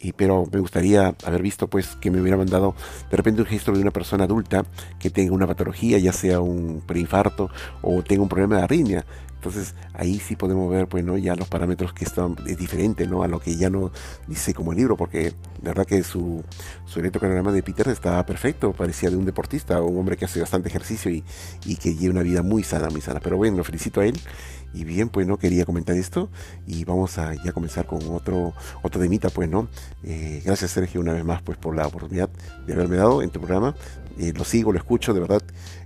y, 0.00 0.12
pero 0.12 0.46
me 0.50 0.60
gustaría 0.60 1.14
haber 1.24 1.42
visto 1.42 1.68
pues 1.68 1.96
que 1.96 2.10
me 2.10 2.20
hubiera 2.20 2.36
mandado 2.36 2.74
de 3.10 3.16
repente 3.16 3.42
un 3.42 3.46
registro 3.46 3.74
de 3.74 3.82
una 3.82 3.90
persona 3.90 4.24
adulta 4.24 4.64
que 4.98 5.10
tenga 5.10 5.34
una 5.34 5.46
patología, 5.46 5.98
ya 5.98 6.12
sea 6.12 6.40
un 6.40 6.82
preinfarto 6.86 7.50
o 7.82 8.02
tenga 8.02 8.22
un 8.22 8.28
problema 8.28 8.56
de 8.56 8.62
arritmia. 8.62 9.04
Entonces 9.40 9.74
ahí 9.94 10.18
sí 10.18 10.36
podemos 10.36 10.70
ver 10.70 10.86
pues 10.86 11.02
no 11.02 11.16
ya 11.16 11.34
los 11.34 11.48
parámetros 11.48 11.94
que 11.94 12.04
están 12.04 12.36
es 12.46 12.58
diferente 12.58 13.06
no 13.06 13.22
a 13.22 13.28
lo 13.28 13.40
que 13.40 13.56
ya 13.56 13.70
no 13.70 13.90
dice 14.26 14.52
como 14.52 14.72
el 14.72 14.78
libro 14.78 14.98
porque 14.98 15.32
la 15.62 15.70
verdad 15.70 15.86
que 15.86 16.02
su, 16.02 16.44
su 16.84 17.00
electrocardiograma 17.00 17.50
de 17.50 17.62
Peter 17.62 17.88
estaba 17.88 18.26
perfecto, 18.26 18.74
parecía 18.74 19.08
de 19.08 19.16
un 19.16 19.24
deportista, 19.24 19.80
un 19.80 19.98
hombre 19.98 20.18
que 20.18 20.26
hace 20.26 20.40
bastante 20.40 20.68
ejercicio 20.68 21.10
y, 21.10 21.24
y 21.64 21.76
que 21.76 21.94
lleva 21.94 22.12
una 22.12 22.22
vida 22.22 22.42
muy 22.42 22.62
sana, 22.62 22.90
muy 22.90 23.00
sana. 23.00 23.20
Pero 23.20 23.38
bueno, 23.38 23.56
lo 23.56 23.64
felicito 23.64 24.02
a 24.02 24.04
él 24.04 24.20
y 24.72 24.84
bien, 24.84 25.08
pues 25.08 25.26
no 25.26 25.38
quería 25.38 25.64
comentar 25.64 25.96
esto 25.96 26.28
y 26.66 26.84
vamos 26.84 27.18
a 27.18 27.34
ya 27.42 27.52
comenzar 27.52 27.86
con 27.86 28.00
otro 28.08 28.54
otro 28.82 29.00
temita, 29.00 29.30
pues 29.30 29.48
no. 29.48 29.68
Eh, 30.04 30.42
gracias 30.44 30.70
Sergio 30.70 31.00
una 31.00 31.12
vez 31.12 31.24
más 31.24 31.42
pues 31.42 31.58
por 31.58 31.74
la 31.74 31.86
oportunidad 31.86 32.30
de 32.66 32.72
haberme 32.72 32.96
dado 32.96 33.22
en 33.22 33.30
tu 33.30 33.40
programa. 33.40 33.74
Eh, 34.18 34.32
lo 34.36 34.44
sigo, 34.44 34.72
lo 34.72 34.78
escucho 34.78 35.14
de 35.14 35.20
verdad 35.20 35.42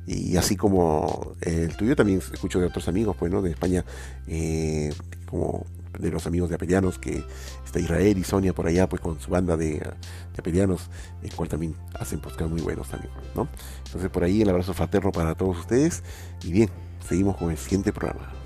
y 0.07 0.37
así 0.37 0.57
como 0.57 1.35
el 1.41 1.77
tuyo 1.77 1.97
también 1.97 2.19
escucho 2.19 2.61
de 2.61 2.67
otros 2.67 2.89
amigos, 2.89 3.17
pues, 3.19 3.31
¿no? 3.33 3.41
De 3.43 3.51
España, 3.51 3.85
eh, 4.27 4.93
como 5.27 5.67
de 5.99 6.11
los 6.11 6.27
amigos 6.27 6.49
de 6.49 6.57
Apelianos, 6.57 6.99
que 6.99 7.25
está 7.65 7.79
Israel 7.79 8.19
y 8.19 8.25
Sonia 8.25 8.53
por 8.53 8.67
allá, 8.67 8.89
pues 8.89 9.01
con 9.01 9.21
su 9.21 9.31
banda 9.31 9.57
de, 9.57 9.75
de 9.75 10.37
Apelianos, 10.37 10.91
el 11.23 11.33
cual 11.33 11.49
también 11.49 11.77
hacen 11.95 12.21
podcast 12.21 12.51
muy 12.51 12.61
buenos 12.61 12.89
también, 12.89 13.13
¿no? 13.35 13.49
Entonces 13.87 14.11
por 14.11 14.25
ahí 14.25 14.43
el 14.43 14.49
abrazo 14.49 14.75
fraterno 14.75 15.13
para 15.13 15.35
todos 15.35 15.59
ustedes 15.59 16.03
y 16.43 16.53
bien, 16.53 16.69
seguimos 17.09 17.37
con 17.37 17.51
el 17.51 17.57
siguiente 17.57 17.93
programa. 17.93 18.44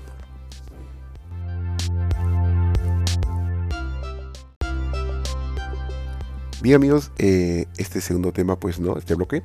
Bien 6.61 6.75
amigos, 6.75 7.11
eh, 7.17 7.67
este 7.77 8.01
segundo 8.01 8.33
tema, 8.33 8.59
pues 8.59 8.81
no, 8.81 8.97
este 8.97 9.15
bloque, 9.15 9.43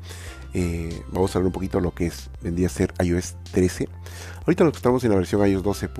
eh, 0.52 1.00
vamos 1.12 1.32
a 1.32 1.38
hablar 1.38 1.46
un 1.46 1.52
poquito 1.52 1.78
de 1.78 1.84
lo 1.84 1.94
que 1.94 2.06
es, 2.06 2.28
vendría 2.42 2.66
a 2.66 2.70
ser 2.70 2.92
iOS 3.00 3.36
13. 3.52 3.88
Ahorita 4.44 4.64
nos 4.64 4.74
estamos 4.74 5.04
en 5.04 5.10
la 5.10 5.16
versión 5.16 5.46
iOS 5.46 5.62
12. 5.62 5.90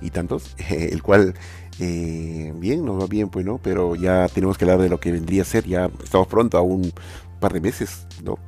y 0.00 0.10
tantos, 0.10 0.54
el 0.70 1.02
cual, 1.02 1.34
eh, 1.80 2.52
bien, 2.54 2.84
nos 2.84 3.02
va 3.02 3.08
bien, 3.08 3.28
pues 3.28 3.44
no, 3.44 3.58
pero 3.58 3.96
ya 3.96 4.28
tenemos 4.28 4.56
que 4.56 4.66
hablar 4.66 4.80
de 4.80 4.88
lo 4.88 5.00
que 5.00 5.10
vendría 5.10 5.42
a 5.42 5.44
ser, 5.44 5.66
ya 5.66 5.90
estamos 6.04 6.28
pronto 6.28 6.58
a 6.58 6.62
un 6.62 6.92
par 7.40 7.52
de 7.52 7.60
meses, 7.60 8.06
¿no? 8.22 8.38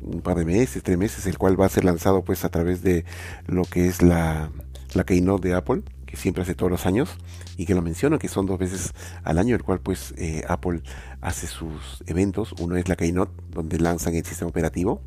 un 0.00 0.20
par 0.20 0.36
de 0.36 0.44
meses, 0.44 0.84
tres 0.84 0.96
meses, 0.96 1.26
el 1.26 1.36
cual 1.36 1.60
va 1.60 1.66
a 1.66 1.68
ser 1.68 1.84
lanzado 1.84 2.22
pues 2.22 2.44
a 2.44 2.48
través 2.48 2.82
de 2.82 3.04
lo 3.46 3.64
que 3.64 3.88
es 3.88 4.00
la, 4.00 4.52
la 4.94 5.02
Keynote 5.02 5.48
de 5.48 5.54
Apple 5.54 5.82
que 6.12 6.18
siempre 6.18 6.42
hace 6.42 6.54
todos 6.54 6.70
los 6.70 6.84
años 6.84 7.08
y 7.56 7.64
que 7.64 7.74
lo 7.74 7.80
menciono, 7.80 8.18
que 8.18 8.28
son 8.28 8.44
dos 8.44 8.58
veces 8.58 8.92
al 9.24 9.38
año, 9.38 9.56
el 9.56 9.62
cual 9.62 9.80
pues 9.80 10.12
eh, 10.18 10.44
Apple 10.46 10.82
hace 11.22 11.46
sus 11.46 12.04
eventos. 12.06 12.52
Uno 12.60 12.76
es 12.76 12.86
la 12.86 12.96
Keynote, 12.96 13.32
donde 13.48 13.78
lanzan 13.78 14.14
el 14.14 14.22
sistema 14.22 14.50
operativo, 14.50 15.00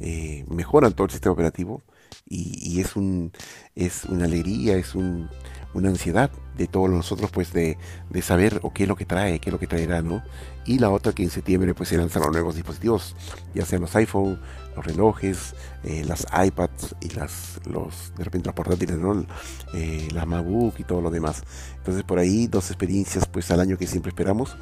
eh, 0.00 0.46
mejoran 0.48 0.94
todo 0.94 1.04
el 1.04 1.10
sistema 1.10 1.34
operativo 1.34 1.82
y, 2.24 2.80
es, 2.80 2.96
un, 2.96 3.32
es 3.74 4.06
una 4.06 4.24
alegría, 4.24 4.76
es 4.76 4.94
un, 4.94 5.28
una 5.76 5.90
ansiedad 5.90 6.30
de 6.56 6.66
todos 6.66 6.88
nosotros 6.88 7.30
pues 7.30 7.52
de, 7.52 7.76
de, 8.08 8.22
saber 8.22 8.60
o 8.62 8.72
qué 8.72 8.84
es 8.84 8.88
lo 8.88 8.96
que 8.96 9.04
trae, 9.04 9.38
qué 9.40 9.50
es 9.50 9.52
lo 9.52 9.58
que 9.58 9.66
traerá, 9.66 10.00
¿no? 10.00 10.22
Y 10.64 10.78
la 10.78 10.88
otra 10.88 11.12
que 11.12 11.22
en 11.22 11.28
septiembre 11.28 11.74
pues 11.74 11.90
se 11.90 11.98
lanzan 11.98 12.22
los 12.22 12.32
nuevos 12.32 12.54
dispositivos, 12.54 13.14
ya 13.54 13.66
sean 13.66 13.82
los 13.82 13.94
iPhone, 13.94 14.40
los 14.74 14.86
relojes, 14.86 15.54
eh, 15.84 16.02
las 16.06 16.26
iPads 16.32 16.96
y 17.02 17.10
las 17.10 17.60
los 17.66 18.12
de 18.16 18.24
repente 18.24 18.46
las 18.46 18.54
portátiles, 18.54 18.96
¿no? 18.96 19.26
Eh, 19.74 20.08
las 20.14 20.26
MacBook 20.26 20.80
y 20.80 20.84
todo 20.84 21.02
lo 21.02 21.10
demás. 21.10 21.42
Entonces 21.76 22.04
por 22.04 22.18
ahí 22.18 22.46
dos 22.46 22.70
experiencias 22.70 23.26
pues 23.26 23.50
al 23.50 23.60
año 23.60 23.76
que 23.76 23.86
siempre 23.86 24.08
esperamos. 24.08 24.56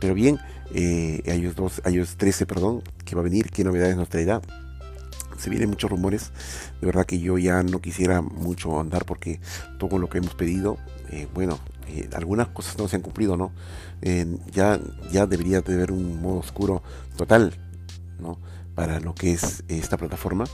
Pero 0.00 0.12
bien, 0.12 0.38
eh, 0.74 1.22
iOS 1.24 1.56
2, 1.56 1.82
iOS 1.90 2.16
13, 2.16 2.44
perdón, 2.44 2.82
que 3.06 3.14
va 3.14 3.22
a 3.22 3.24
venir, 3.24 3.50
qué 3.50 3.64
novedades 3.64 3.96
nos 3.96 4.10
traerá 4.10 4.42
se 5.38 5.50
vienen 5.50 5.70
muchos 5.70 5.90
rumores. 5.90 6.32
De 6.80 6.86
verdad 6.86 7.06
que 7.06 7.20
yo 7.20 7.38
ya 7.38 7.62
no 7.62 7.80
quisiera 7.80 8.20
mucho 8.20 8.80
andar 8.80 9.04
porque 9.04 9.40
todo 9.78 9.98
lo 9.98 10.08
que 10.08 10.18
hemos 10.18 10.34
pedido, 10.34 10.78
eh, 11.10 11.26
bueno, 11.32 11.58
eh, 11.88 12.08
algunas 12.14 12.48
cosas 12.48 12.76
no 12.78 12.88
se 12.88 12.96
han 12.96 13.02
cumplido, 13.02 13.36
¿no? 13.36 13.52
ya, 14.52 14.78
ya 15.10 15.26
debería 15.26 15.60
de 15.60 15.74
haber 15.74 15.90
un 15.90 16.22
modo 16.22 16.38
oscuro 16.38 16.82
total, 17.16 17.54
¿no? 18.20 18.38
Para 18.76 19.00
lo 19.00 19.12
que 19.12 19.32
es 19.32 19.64
esta 19.66 19.96
plataforma, 19.96 20.44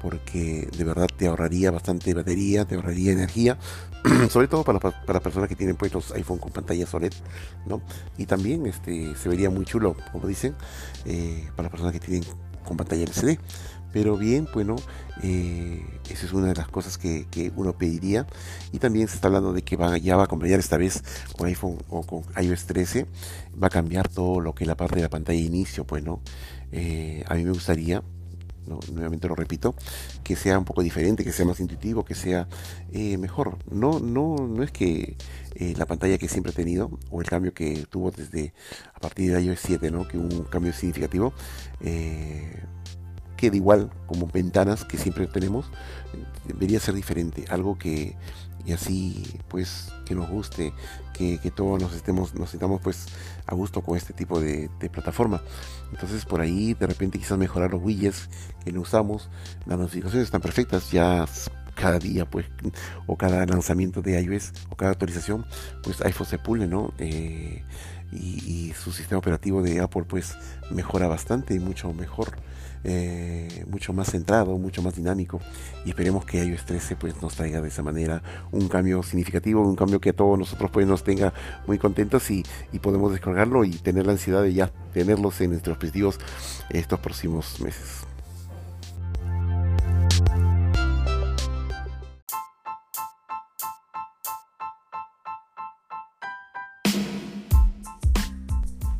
porque 0.00 0.68
de 0.76 0.84
verdad 0.84 1.08
te 1.16 1.26
ahorraría 1.26 1.70
bastante 1.70 2.14
batería, 2.14 2.64
te 2.64 2.74
ahorraría 2.74 3.12
energía, 3.12 3.58
sobre 4.30 4.48
todo 4.48 4.64
para, 4.64 4.78
para 4.78 5.20
personas 5.20 5.48
que 5.48 5.56
tienen 5.56 5.76
puestos 5.76 6.12
iPhone 6.12 6.38
con 6.38 6.52
pantalla 6.52 6.86
OLED, 6.90 7.12
¿no? 7.66 7.82
Y 8.16 8.26
también 8.26 8.66
este, 8.66 9.14
se 9.16 9.28
vería 9.28 9.50
muy 9.50 9.64
chulo, 9.64 9.96
como 10.12 10.26
dicen, 10.26 10.54
eh, 11.04 11.48
para 11.56 11.68
personas 11.68 11.92
que 11.92 12.00
tienen 12.00 12.24
con 12.68 12.76
pantalla 12.76 13.04
LCD. 13.04 13.38
Pero 13.92 14.18
bien, 14.18 14.46
bueno, 14.52 14.76
eh, 15.22 15.82
esa 16.10 16.26
es 16.26 16.32
una 16.32 16.48
de 16.48 16.54
las 16.54 16.68
cosas 16.68 16.98
que, 16.98 17.52
uno 17.56 17.72
pediría. 17.72 18.26
Y 18.70 18.78
también 18.78 19.08
se 19.08 19.14
está 19.14 19.28
hablando 19.28 19.52
de 19.52 19.62
que 19.62 19.76
va, 19.76 19.96
ya 19.96 20.16
va 20.16 20.22
a 20.22 20.24
acompañar 20.26 20.60
esta 20.60 20.76
vez 20.76 21.02
con 21.36 21.46
iPhone 21.46 21.78
o 21.88 22.02
con 22.02 22.22
iOS 22.40 22.66
13. 22.66 23.06
Va 23.60 23.68
a 23.68 23.70
cambiar 23.70 24.08
todo 24.08 24.40
lo 24.40 24.54
que 24.54 24.64
es 24.64 24.68
la 24.68 24.76
parte 24.76 24.96
de 24.96 25.02
la 25.02 25.08
pantalla 25.08 25.38
de 25.38 25.46
inicio, 25.46 25.84
pues, 25.84 26.04
¿no? 26.04 26.20
Eh, 26.70 27.24
a 27.26 27.34
mí 27.34 27.44
me 27.44 27.52
gustaría, 27.52 28.02
nuevamente 28.92 29.28
lo 29.28 29.34
repito, 29.34 29.74
que 30.22 30.36
sea 30.36 30.58
un 30.58 30.64
poco 30.64 30.82
diferente, 30.82 31.24
que 31.24 31.32
sea 31.32 31.46
más 31.46 31.60
intuitivo, 31.60 32.04
que 32.04 32.14
sea 32.14 32.48
eh, 32.92 33.16
mejor. 33.18 33.58
No, 33.70 34.00
no, 34.00 34.36
no 34.36 34.62
es 34.62 34.70
que 34.70 35.16
la 35.76 35.86
pantalla 35.86 36.18
que 36.18 36.28
siempre 36.28 36.52
he 36.52 36.54
tenido, 36.54 36.90
o 37.10 37.20
el 37.20 37.26
cambio 37.26 37.52
que 37.52 37.84
tuvo 37.90 38.12
desde 38.12 38.54
a 38.94 39.00
partir 39.00 39.32
de 39.32 39.42
iOS 39.42 39.58
7, 39.60 39.90
¿no? 39.90 40.06
que 40.06 40.16
un 40.16 40.44
cambio 40.44 40.72
significativo, 40.72 41.32
quede 43.38 43.56
igual 43.56 43.90
como 44.06 44.28
ventanas 44.28 44.84
que 44.84 44.98
siempre 44.98 45.26
tenemos, 45.26 45.66
debería 46.46 46.78
ser 46.78 46.94
diferente, 46.94 47.44
algo 47.48 47.76
que 47.76 48.16
y 48.68 48.72
así 48.72 49.40
pues 49.48 49.88
que 50.04 50.14
nos 50.14 50.28
guste, 50.28 50.74
que, 51.18 51.50
todos 51.50 51.80
nos 51.80 51.94
estemos, 51.94 52.34
nos 52.34 52.50
sintamos 52.50 52.80
pues 52.80 53.06
a 53.46 53.54
gusto 53.54 53.82
con 53.82 53.96
este 53.96 54.12
tipo 54.12 54.40
de, 54.40 54.70
plataforma. 54.92 55.42
Entonces 55.92 56.24
por 56.24 56.40
ahí 56.40 56.74
de 56.74 56.86
repente 56.86 57.18
quizás 57.18 57.38
mejorar 57.38 57.72
los 57.72 57.82
widgets 57.82 58.28
que 58.64 58.72
no 58.72 58.82
usamos, 58.82 59.28
las 59.66 59.78
notificaciones 59.78 60.26
están 60.26 60.40
perfectas, 60.40 60.90
ya 60.90 61.26
cada 61.74 61.98
día 61.98 62.24
pues 62.24 62.46
o 63.06 63.16
cada 63.16 63.44
lanzamiento 63.46 64.02
de 64.02 64.20
iOS 64.20 64.52
o 64.70 64.76
cada 64.76 64.92
actualización 64.92 65.46
pues 65.82 66.00
iPhone 66.00 66.26
se 66.26 66.38
pule 66.38 66.66
no 66.66 66.92
eh, 66.98 67.62
y, 68.10 68.70
y, 68.70 68.72
su 68.72 68.90
sistema 68.90 69.20
operativo 69.20 69.62
de 69.62 69.78
Apple 69.78 70.02
pues 70.08 70.36
mejora 70.72 71.06
bastante 71.06 71.54
y 71.54 71.60
mucho 71.60 71.92
mejor 71.92 72.36
eh, 72.84 73.64
mucho 73.70 73.92
más 73.92 74.10
centrado, 74.10 74.56
mucho 74.58 74.82
más 74.82 74.94
dinámico 74.94 75.40
y 75.84 75.90
esperemos 75.90 76.24
que 76.24 76.44
iOS 76.44 76.64
13 76.64 76.96
pues 76.96 77.20
nos 77.22 77.34
traiga 77.34 77.60
de 77.60 77.68
esa 77.68 77.82
manera 77.82 78.22
un 78.52 78.68
cambio 78.68 79.02
significativo, 79.02 79.62
un 79.62 79.76
cambio 79.76 80.00
que 80.00 80.10
a 80.10 80.12
todos 80.12 80.38
nosotros 80.38 80.70
pues 80.70 80.86
nos 80.86 81.02
tenga 81.02 81.32
muy 81.66 81.78
contentos 81.78 82.30
y, 82.30 82.44
podemos 82.82 83.10
descargarlo 83.10 83.64
y 83.64 83.70
tener 83.70 84.06
la 84.06 84.12
ansiedad 84.12 84.42
de 84.42 84.54
ya 84.54 84.70
tenerlos 84.92 85.40
en 85.40 85.50
nuestros 85.50 85.76
objetivos 85.76 86.18
estos 86.70 87.00
próximos 87.00 87.60
meses. 87.60 88.06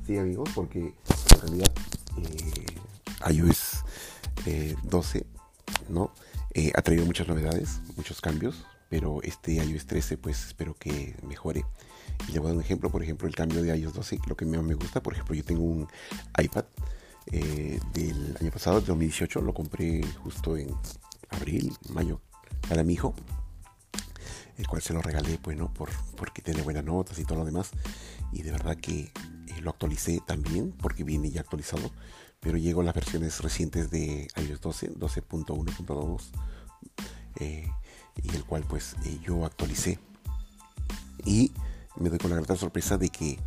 Sí 0.06 0.16
amigos, 0.16 0.48
porque 0.54 0.80
en 0.80 1.40
realidad 1.40 1.72
eh, 2.16 2.67
iOS 3.30 3.84
12 4.84 5.18
eh, 5.18 5.24
¿no? 5.88 6.12
Eh, 6.54 6.72
ha 6.74 6.82
traído 6.82 7.04
muchas 7.04 7.28
novedades, 7.28 7.80
muchos 7.96 8.20
cambios, 8.20 8.64
pero 8.88 9.22
este 9.22 9.54
iOS 9.54 9.86
13 9.86 10.18
pues 10.18 10.46
espero 10.46 10.74
que 10.74 11.14
mejore. 11.26 11.64
Y 12.28 12.32
le 12.32 12.40
voy 12.40 12.46
a 12.46 12.48
dar 12.50 12.56
un 12.56 12.62
ejemplo, 12.62 12.90
por 12.90 13.02
ejemplo, 13.02 13.28
el 13.28 13.34
cambio 13.34 13.62
de 13.62 13.76
iOS 13.76 13.94
12, 13.94 14.18
lo 14.26 14.36
que 14.36 14.44
más 14.44 14.62
me 14.62 14.74
gusta, 14.74 15.02
por 15.02 15.12
ejemplo, 15.12 15.34
yo 15.34 15.44
tengo 15.44 15.62
un 15.62 15.88
iPad 16.36 16.64
eh, 17.26 17.78
del 17.92 18.36
año 18.40 18.50
pasado, 18.50 18.80
de 18.80 18.86
2018, 18.86 19.40
lo 19.42 19.52
compré 19.52 20.02
justo 20.22 20.56
en 20.56 20.74
abril, 21.30 21.72
mayo, 21.90 22.20
para 22.68 22.82
mi 22.82 22.94
hijo, 22.94 23.14
el 24.56 24.66
cual 24.66 24.82
se 24.82 24.94
lo 24.94 25.02
regalé, 25.02 25.38
pues, 25.38 25.56
¿no? 25.56 25.72
Por, 25.72 25.90
porque 26.16 26.42
tiene 26.42 26.62
buenas 26.62 26.84
notas 26.84 27.18
y 27.18 27.24
todo 27.24 27.38
lo 27.38 27.44
demás. 27.44 27.70
Y 28.32 28.42
de 28.42 28.50
verdad 28.50 28.76
que 28.76 29.12
lo 29.60 29.70
actualicé 29.70 30.20
también, 30.26 30.72
porque 30.72 31.04
viene 31.04 31.30
ya 31.30 31.42
actualizado 31.42 31.90
pero 32.40 32.56
llegó 32.56 32.82
las 32.82 32.94
versiones 32.94 33.40
recientes 33.40 33.90
de 33.90 34.28
iOS 34.36 34.60
12, 34.60 34.94
12.1.2, 34.94 36.22
eh, 37.36 37.68
y 38.22 38.34
el 38.34 38.44
cual 38.44 38.64
pues 38.68 38.96
eh, 39.04 39.18
yo 39.22 39.44
actualicé. 39.44 39.98
Y 41.24 41.52
me 41.96 42.08
doy 42.10 42.18
con 42.18 42.30
la 42.30 42.40
gran 42.40 42.56
sorpresa 42.56 42.96
de 42.96 43.10
que 43.10 43.38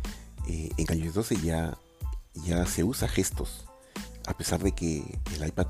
eh, 0.48 0.70
en 0.76 0.98
iOS 0.98 1.14
12 1.14 1.36
ya, 1.36 1.78
ya 2.34 2.66
se 2.66 2.84
usa 2.84 3.08
gestos, 3.08 3.66
a 4.26 4.36
pesar 4.36 4.62
de 4.62 4.72
que 4.72 5.18
el 5.34 5.46
iPad 5.46 5.66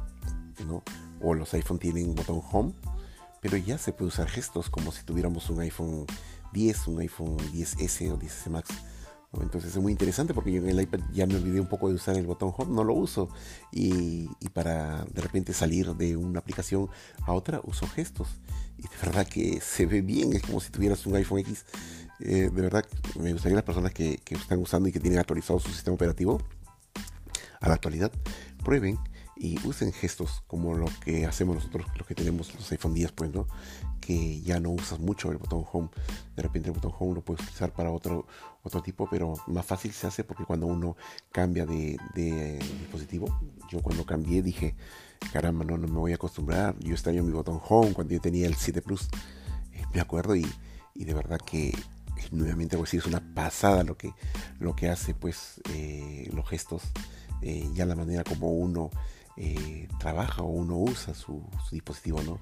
o 1.21 1.35
los 1.35 1.55
iPhone 1.55 1.79
tienen 1.79 2.09
un 2.09 2.15
botón 2.15 2.41
home, 2.51 2.73
pero 3.41 3.57
ya 3.57 3.79
se 3.79 3.93
puede 3.93 4.09
usar 4.09 4.29
gestos 4.29 4.71
como 4.71 4.93
si 4.93 5.05
tuviéramos 5.05 5.51
un 5.51 5.61
iPhone 5.61 6.07
10, 6.53 6.89
un 6.89 7.01
iPhone 7.01 7.37
10S 7.53 8.11
o 8.13 8.19
10S 8.19 8.51
Max 8.51 8.71
entonces 9.41 9.75
es 9.75 9.83
muy 9.83 9.93
interesante 9.93 10.35
porque 10.35 10.53
yo 10.53 10.63
en 10.63 10.69
el 10.69 10.81
iPad 10.81 11.01
ya 11.13 11.27
me 11.27 11.37
olvidé 11.37 11.61
un 11.61 11.69
poco 11.69 11.89
de 11.89 11.95
usar 11.95 12.17
el 12.17 12.27
botón 12.27 12.53
Home, 12.57 12.75
no 12.75 12.85
lo 12.85 12.95
uso. 12.95 13.29
Y, 13.71 14.29
para 14.53 15.05
de 15.05 15.23
repente 15.23 15.55
salir 15.55 15.95
de 15.95 16.17
una 16.17 16.41
aplicación 16.41 16.89
a 17.23 17.33
otra 17.33 17.61
uso 17.65 17.87
gestos. 17.87 18.29
Y 18.77 18.83
de 18.83 18.97
verdad 19.03 19.27
que 19.27 19.61
se 19.61 19.87
ve 19.87 20.03
bien, 20.03 20.35
es 20.35 20.43
como 20.43 20.61
si 20.61 20.71
tuvieras 20.71 21.07
un 21.07 21.17
iPhone 21.17 21.39
X. 21.39 21.65
Eh, 22.21 22.51
de 22.53 22.63
verdad 22.63 22.85
me 23.19 23.33
gustaría 23.33 23.57
las 23.57 23.65
personas 23.65 23.93
que, 23.93 24.19
que 24.19 24.35
están 24.35 24.59
usando 24.59 24.89
y 24.89 24.93
que 24.93 25.01
tienen 25.01 25.19
actualizado 25.19 25.59
su 25.59 25.71
sistema 25.71 25.95
operativo 25.95 26.41
a 27.61 27.69
la 27.69 27.75
actualidad, 27.75 28.13
prueben 28.63 28.99
y 29.43 29.59
usen 29.67 29.93
gestos 29.93 30.45
como 30.47 30.75
lo 30.75 30.87
que 31.05 31.27
hacemos 31.27 31.57
nosotros, 31.57 31.85
los 31.99 32.07
que 32.07 32.15
tenemos 32.15 32.55
los 32.55 32.71
iPhone 32.71 32.95
10, 32.95 33.11
pues, 33.11 33.35
¿no? 33.35 33.49
Que 34.01 34.41
ya 34.41 34.61
no 34.61 34.71
usas 34.71 35.01
mucho 35.01 35.33
el 35.33 35.39
botón 35.39 35.65
home. 35.73 35.89
De 36.37 36.43
repente 36.45 36.69
el 36.69 36.77
botón 36.77 36.93
home 36.97 37.17
lo 37.17 37.25
puedes 37.25 37.43
utilizar 37.43 37.73
para 37.73 37.91
otro, 37.91 38.29
otro 38.63 38.83
tipo, 38.83 39.09
pero 39.11 39.35
más 39.49 39.67
fácil 39.67 39.93
se 39.93 40.07
hace 40.07 40.23
porque 40.23 40.45
cuando 40.45 40.69
uno 40.69 40.97
cambia 41.33 41.67
de, 41.67 41.99
dispositivo, 42.15 43.37
yo 43.69 43.83
cuando 43.83 44.07
cambié 44.07 44.43
dije, 44.43 44.77
caramba, 45.33 45.65
no, 45.65 45.77
no 45.77 45.89
me 45.89 45.99
voy 45.99 46.13
a 46.13 46.15
acostumbrar. 46.15 46.79
Yo 46.79 46.93
extraño 46.93 47.25
mi 47.25 47.33
botón 47.33 47.61
home 47.69 47.95
cuando 47.95 48.15
yo 48.15 48.21
tenía 48.21 48.47
el 48.47 48.55
7 48.55 48.81
Plus, 48.81 49.09
eh, 49.73 49.83
me 49.93 50.01
acuerdo, 50.01 50.37
y, 50.37 50.47
de 50.95 51.15
verdad 51.15 51.41
que 51.45 51.77
nuevamente 52.31 52.77
voy 52.77 52.85
a 52.85 52.87
decir, 52.87 53.01
es 53.01 53.07
una 53.07 53.35
pasada 53.35 53.83
lo 53.83 53.97
que, 53.97 54.15
lo 54.61 54.77
que 54.77 54.89
hace, 54.89 55.15
pues, 55.15 55.61
eh, 55.71 56.31
los 56.33 56.49
gestos, 56.49 56.85
eh, 57.41 57.69
ya 57.75 57.87
la 57.87 57.97
manera 57.97 58.23
como 58.23 58.53
uno 58.53 58.91
eh, 59.37 59.89
trabaja 59.99 60.43
o 60.43 60.49
uno 60.49 60.77
usa 60.77 61.15
su, 61.15 61.43
dispositivo, 61.71 62.23
¿no? 62.23 62.39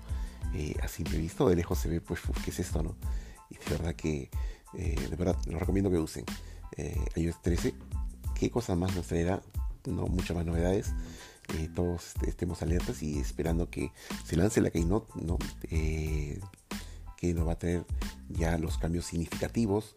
Eh, 0.54 0.74
a 0.82 0.88
simple 0.88 1.18
visto, 1.18 1.48
de 1.48 1.56
lejos 1.56 1.78
se 1.78 1.88
ve, 1.88 2.00
pues, 2.00 2.20
¿qué 2.44 2.50
es 2.50 2.60
esto, 2.60 2.82
no? 2.82 2.96
Y 3.48 3.56
de 3.56 3.64
verdad 3.70 3.94
que, 3.94 4.30
eh, 4.74 4.96
de 5.08 5.16
verdad, 5.16 5.36
lo 5.46 5.58
recomiendo 5.58 5.90
que 5.90 5.98
usen. 5.98 6.24
iOS 7.16 7.42
13, 7.42 7.74
¿qué 8.34 8.50
cosas 8.50 8.76
más 8.76 8.94
nos 8.94 9.06
traerá? 9.06 9.42
No, 9.86 10.06
muchas 10.06 10.36
más 10.36 10.46
novedades. 10.46 10.92
todos 11.74 12.14
estemos 12.26 12.62
alertas 12.62 13.02
y 13.02 13.18
esperando 13.18 13.68
que 13.70 13.92
se 14.24 14.36
lance 14.36 14.60
la 14.60 14.70
Keynote, 14.70 15.12
¿no? 15.20 15.38
que 15.68 17.34
nos 17.34 17.46
va 17.46 17.52
a 17.52 17.58
traer 17.58 17.84
ya 18.28 18.56
los 18.56 18.78
cambios 18.78 19.04
significativos 19.04 19.94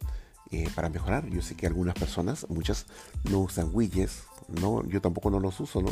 para 0.75 0.89
mejorar. 0.89 1.29
Yo 1.29 1.41
sé 1.41 1.55
que 1.55 1.67
algunas 1.67 1.95
personas, 1.95 2.47
muchas, 2.49 2.85
no 3.29 3.39
usan 3.39 3.69
widgets, 3.71 4.23
no, 4.47 4.87
yo 4.87 5.01
tampoco 5.01 5.29
no 5.29 5.39
los 5.39 5.59
uso, 5.59 5.81
¿no? 5.81 5.89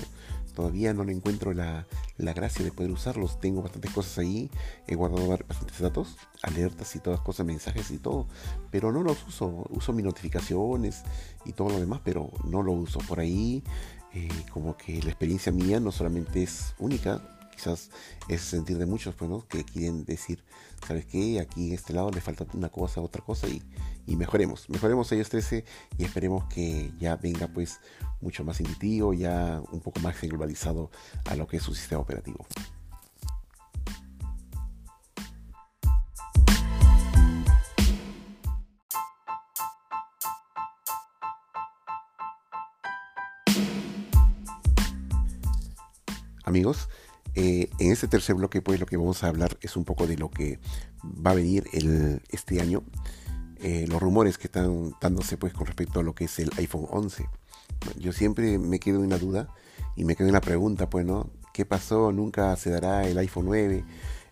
Todavía 0.55 0.93
no 0.93 1.03
le 1.03 1.13
encuentro 1.13 1.53
la, 1.53 1.85
gracia 2.17 2.63
de 2.63 2.71
poder 2.71 2.91
usarlos. 2.91 3.39
Tengo 3.39 3.61
bastantes 3.61 3.91
cosas 3.91 4.17
ahí, 4.19 4.49
he 4.87 4.95
guardado 4.95 5.27
bastantes 5.27 5.79
datos, 5.79 6.17
alertas 6.41 6.95
y 6.95 6.99
todas 6.99 7.21
cosas, 7.21 7.45
mensajes 7.45 7.89
y 7.91 7.97
todo, 7.97 8.27
pero 8.69 8.91
no 8.91 9.01
los 9.03 9.25
uso. 9.27 9.65
Uso 9.69 9.93
mis 9.93 10.05
notificaciones 10.05 11.03
y 11.45 11.53
todo 11.53 11.69
lo 11.69 11.79
demás, 11.79 12.01
pero 12.03 12.29
no 12.45 12.61
lo 12.61 12.73
uso. 12.73 12.99
Por 12.99 13.19
ahí, 13.19 13.63
eh, 14.13 14.29
como 14.51 14.75
que 14.77 15.01
la 15.01 15.09
experiencia 15.09 15.51
mía 15.51 15.79
no 15.79 15.91
solamente 15.91 16.43
es 16.43 16.73
única, 16.79 17.21
quizás 17.51 17.89
es 18.27 18.41
sentir 18.41 18.77
de 18.77 18.85
muchos, 18.85 19.15
pues, 19.15 19.29
¿no? 19.29 19.47
Que 19.47 19.63
quieren 19.63 20.05
decir, 20.05 20.43
¿sabes 20.87 21.05
qué? 21.05 21.39
Aquí 21.39 21.67
en 21.67 21.73
este 21.73 21.93
lado 21.93 22.11
le 22.11 22.21
falta 22.21 22.45
una 22.53 22.69
cosa, 22.69 23.01
otra 23.01 23.23
cosa 23.23 23.47
y, 23.47 23.61
y 24.07 24.15
mejoremos. 24.15 24.69
Mejoremos 24.69 25.11
ellos 25.11 25.29
13 25.29 25.65
y 25.97 26.03
esperemos 26.03 26.45
que 26.45 26.91
ya 26.99 27.15
venga, 27.15 27.47
pues, 27.47 27.79
mucho 28.21 28.43
más 28.43 28.59
intuitivo, 28.59 29.13
ya 29.13 29.61
un 29.71 29.81
poco 29.81 29.99
más 29.99 30.19
globalizado 30.21 30.91
a 31.25 31.35
lo 31.35 31.47
que 31.47 31.57
es 31.57 31.63
su 31.63 31.73
sistema 31.73 32.01
operativo. 32.01 32.45
amigos. 46.51 46.89
Eh, 47.35 47.69
en 47.79 47.91
este 47.91 48.07
tercer 48.07 48.35
bloque, 48.35 48.61
pues 48.61 48.79
lo 48.79 48.85
que 48.85 48.97
vamos 48.97 49.23
a 49.23 49.27
hablar 49.27 49.57
es 49.61 49.75
un 49.75 49.85
poco 49.85 50.07
de 50.07 50.17
lo 50.17 50.29
que 50.29 50.59
va 51.03 51.31
a 51.31 51.35
venir 51.35 51.65
el, 51.73 52.21
este 52.29 52.61
año. 52.61 52.83
Eh, 53.57 53.85
los 53.87 54.01
rumores 54.01 54.37
que 54.37 54.47
están 54.47 54.93
dándose 54.99 55.37
pues 55.37 55.53
con 55.53 55.67
respecto 55.67 55.99
a 55.99 56.03
lo 56.03 56.15
que 56.15 56.25
es 56.25 56.39
el 56.39 56.49
iPhone 56.57 56.87
11. 56.89 57.27
Yo 57.97 58.11
siempre 58.11 58.57
me 58.57 58.79
quedo 58.79 59.03
en 59.03 59.09
la 59.09 59.17
duda 59.17 59.47
y 59.95 60.03
me 60.03 60.15
quedo 60.15 60.27
en 60.27 60.33
la 60.33 60.41
pregunta, 60.41 60.89
pues, 60.89 61.05
¿no? 61.05 61.29
¿Qué 61.53 61.65
pasó? 61.65 62.11
¿Nunca 62.11 62.55
se 62.55 62.69
dará 62.69 63.07
el 63.07 63.17
iPhone 63.17 63.45
9? 63.45 63.83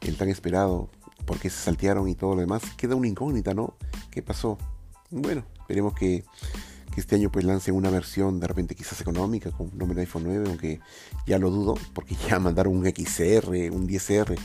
El 0.02 0.18
tan 0.18 0.30
esperado. 0.30 0.90
¿Por 1.26 1.38
qué 1.38 1.50
se 1.50 1.58
saltearon 1.58 2.08
y 2.08 2.16
todo 2.16 2.36
lo 2.36 2.42
demás? 2.42 2.64
Queda 2.76 2.96
una 2.96 3.08
incógnita, 3.08 3.54
¿no? 3.54 3.76
¿Qué 4.10 4.22
pasó? 4.22 4.58
Bueno, 5.12 5.44
esperemos 5.60 5.94
que 5.94 6.24
que 6.94 7.02
este 7.02 7.16
año 7.16 7.32
pues 7.32 7.46
lance 7.46 7.72
una 7.72 7.90
versión 7.90 8.40
de 8.40 8.48
repente 8.48 8.76
quizás 8.76 9.00
económica 9.02 9.52
con 9.52 9.70
nombre 9.78 9.96
de 9.96 10.02
iPhone 10.02 10.24
9, 10.26 10.46
aunque 10.48 10.80
ya 11.26 11.38
lo 11.38 11.50
dudo, 11.50 11.76
porque 11.94 12.16
ya 12.30 12.40
mandaron 12.40 12.76
un 12.76 12.86
XR, 12.86 13.50
un 13.72 13.88
10R, 13.88 14.38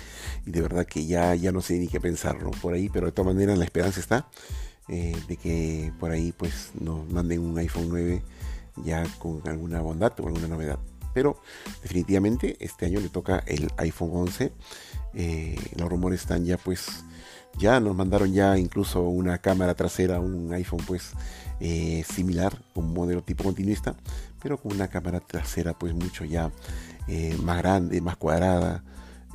y 0.46 0.50
de 0.50 0.60
verdad 0.60 0.86
que 0.86 1.06
ya, 1.06 1.34
ya 1.34 1.52
no 1.52 1.60
sé 1.60 1.78
ni 1.78 1.88
qué 1.88 2.00
pensar 2.00 2.38
por 2.60 2.74
ahí, 2.74 2.88
pero 2.88 3.06
de 3.06 3.12
todas 3.12 3.34
maneras 3.34 3.58
la 3.58 3.64
esperanza 3.64 4.00
está 4.00 4.28
eh, 4.88 5.16
de 5.28 5.36
que 5.36 5.92
por 5.98 6.10
ahí 6.10 6.32
pues 6.32 6.72
nos 6.78 7.08
manden 7.08 7.40
un 7.40 7.56
iPhone 7.56 7.88
9 7.88 8.22
ya 8.84 9.04
con 9.18 9.40
alguna 9.46 9.80
bondad 9.80 10.12
o 10.20 10.26
alguna 10.26 10.48
novedad. 10.48 10.78
Pero 11.14 11.40
definitivamente 11.82 12.56
este 12.60 12.86
año 12.86 13.00
le 13.00 13.08
toca 13.08 13.38
el 13.46 13.70
iPhone 13.76 14.10
11. 14.12 14.52
Eh, 15.14 15.56
los 15.76 15.88
rumores 15.88 16.20
están 16.20 16.44
ya 16.44 16.58
pues 16.58 17.04
ya 17.56 17.78
nos 17.80 17.94
mandaron 17.94 18.32
ya 18.32 18.58
incluso 18.58 19.02
una 19.02 19.38
cámara 19.38 19.74
trasera, 19.74 20.20
un 20.20 20.52
iPhone 20.52 20.82
pues 20.86 21.12
eh, 21.66 22.04
similar, 22.04 22.62
un 22.74 22.92
modelo 22.92 23.22
tipo 23.22 23.42
continuista, 23.42 23.96
pero 24.42 24.58
con 24.58 24.72
una 24.72 24.88
cámara 24.88 25.20
trasera 25.20 25.72
pues 25.72 25.94
mucho 25.94 26.26
ya 26.26 26.52
eh, 27.08 27.38
más 27.42 27.56
grande, 27.56 28.02
más 28.02 28.18
cuadrada. 28.18 28.84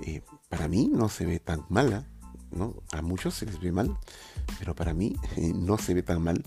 Eh, 0.05 0.21
para 0.47 0.67
mí 0.67 0.91
no 0.93 1.09
se 1.09 1.25
ve 1.25 1.39
tan 1.39 1.65
mala, 1.69 2.05
¿no? 2.51 2.75
A 2.91 3.01
muchos 3.01 3.33
se 3.33 3.47
les 3.47 3.59
ve 3.59 3.71
mal, 3.71 3.97
pero 4.59 4.75
para 4.75 4.93
mí 4.93 5.15
no 5.55 5.79
se 5.79 5.95
ve 5.95 6.03
tan 6.03 6.21
mal. 6.21 6.43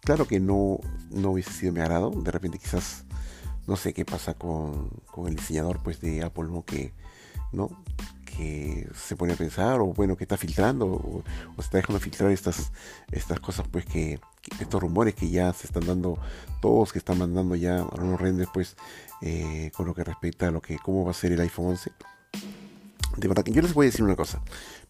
Claro 0.00 0.26
que 0.26 0.40
no, 0.40 0.80
no 1.10 1.32
hubiese 1.32 1.52
sido 1.52 1.74
mi 1.74 1.80
agrado, 1.80 2.12
de 2.12 2.30
repente 2.30 2.58
quizás 2.58 3.04
no 3.66 3.76
sé 3.76 3.92
qué 3.92 4.06
pasa 4.06 4.32
con, 4.32 4.88
con 5.04 5.28
el 5.28 5.36
diseñador 5.36 5.82
pues 5.82 6.00
de 6.00 6.22
Apple. 6.22 6.46
Que, 6.64 6.94
¿no? 7.52 7.68
Se 8.94 9.16
pone 9.16 9.32
a 9.32 9.36
pensar 9.36 9.80
o 9.80 9.86
bueno 9.86 10.16
que 10.16 10.24
está 10.24 10.36
filtrando 10.36 10.86
o, 10.86 11.24
se 11.56 11.62
está 11.62 11.78
dejando 11.78 12.00
filtrar 12.00 12.30
estas 12.30 12.72
estas 13.10 13.40
cosas 13.40 13.66
pues 13.68 13.84
que, 13.86 14.20
estos 14.60 14.80
rumores 14.80 15.14
que 15.14 15.28
ya 15.30 15.52
se 15.52 15.66
están 15.66 15.86
dando 15.86 16.18
todos 16.60 16.92
que 16.92 16.98
están 16.98 17.18
mandando 17.18 17.56
ya 17.56 17.78
algunos 17.78 18.20
renders 18.20 18.50
pues 18.52 18.76
eh, 19.22 19.70
con 19.76 19.86
lo 19.86 19.94
que 19.94 20.04
respecta 20.04 20.48
a 20.48 20.50
lo 20.50 20.60
que 20.60 20.78
cómo 20.78 21.04
va 21.04 21.12
a 21.12 21.14
ser 21.14 21.32
el 21.32 21.40
iPhone 21.40 21.68
11 21.68 21.92
de 23.16 23.28
verdad 23.28 23.44
que 23.44 23.52
yo 23.52 23.62
les 23.62 23.72
voy 23.72 23.86
a 23.86 23.88
decir 23.88 24.04
una 24.04 24.16
cosa. 24.16 24.42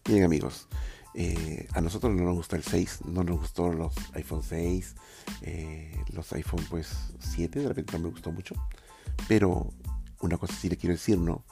Miren 0.07 0.23
amigos 0.25 0.67
eh, 1.13 1.67
a 1.73 1.81
nosotros 1.81 2.13
no 2.13 2.23
nos 2.23 2.35
gusta 2.35 2.57
el 2.57 2.63
6 2.63 2.99
no 3.05 3.23
nos 3.23 3.39
gustó 3.39 3.71
los 3.71 3.93
iPhone 4.13 4.43
6 4.43 4.95
eh, 5.41 6.03
los 6.13 6.31
iPhone 6.33 6.63
pues 6.69 6.89
7 7.19 7.59
de 7.59 7.67
repente 7.67 7.93
no 7.93 8.05
me 8.05 8.09
gustó 8.09 8.31
mucho. 8.31 8.55
Pero 9.27 9.71
una 10.21 10.37
cosa 10.37 10.53
sí 10.53 10.69
le 10.69 10.77
quiero 10.77 10.93
decir 10.93 11.17
no 11.17 11.43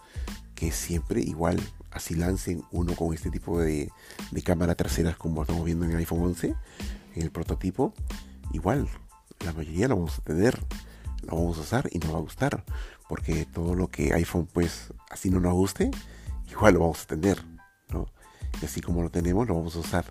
que 0.55 0.71
siempre 0.71 1.21
igual 1.21 1.59
así 1.95 2.13
lancen 2.13 2.63
uno 2.71 2.93
con 2.93 3.13
este 3.13 3.31
tipo 3.31 3.59
de, 3.59 3.89
de 4.31 4.41
cámara 4.43 4.75
traseras 4.75 5.15
como 5.15 5.41
estamos 5.41 5.63
viendo 5.63 5.85
en 5.85 5.91
el 5.91 5.97
iPhone 5.97 6.21
11, 6.21 6.53
en 7.15 7.21
el 7.21 7.31
prototipo, 7.31 7.93
igual 8.51 8.87
la 9.43 9.53
mayoría 9.53 9.87
lo 9.87 9.95
vamos 9.95 10.19
a 10.19 10.21
tener, 10.21 10.59
lo 11.23 11.37
vamos 11.37 11.57
a 11.57 11.61
usar 11.61 11.89
y 11.91 11.99
nos 11.99 12.13
va 12.13 12.17
a 12.17 12.21
gustar, 12.21 12.65
porque 13.07 13.45
todo 13.45 13.75
lo 13.75 13.87
que 13.87 14.13
iPhone 14.13 14.47
pues 14.51 14.93
así 15.09 15.29
no 15.29 15.39
nos 15.39 15.53
guste, 15.53 15.89
igual 16.51 16.73
lo 16.73 16.81
vamos 16.81 17.03
a 17.03 17.07
tener, 17.07 17.41
¿no? 17.89 18.07
Y 18.61 18.65
así 18.65 18.81
como 18.81 19.01
lo 19.01 19.09
tenemos, 19.09 19.47
lo 19.47 19.55
vamos 19.55 19.75
a 19.75 19.79
usar. 19.79 20.05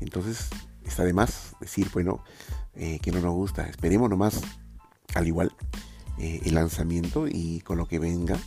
Entonces 0.00 0.48
está 0.84 1.04
de 1.04 1.12
más 1.14 1.54
decir, 1.60 1.88
bueno, 1.92 2.22
eh, 2.74 2.98
que 3.00 3.10
no 3.10 3.20
nos 3.20 3.34
gusta, 3.34 3.66
esperemos 3.68 4.10
nomás 4.10 4.40
al 5.14 5.26
igual 5.26 5.54
eh, 6.18 6.40
el 6.44 6.54
lanzamiento 6.54 7.26
y 7.26 7.60
con 7.60 7.78
lo 7.78 7.86
que 7.86 7.98
venga 7.98 8.38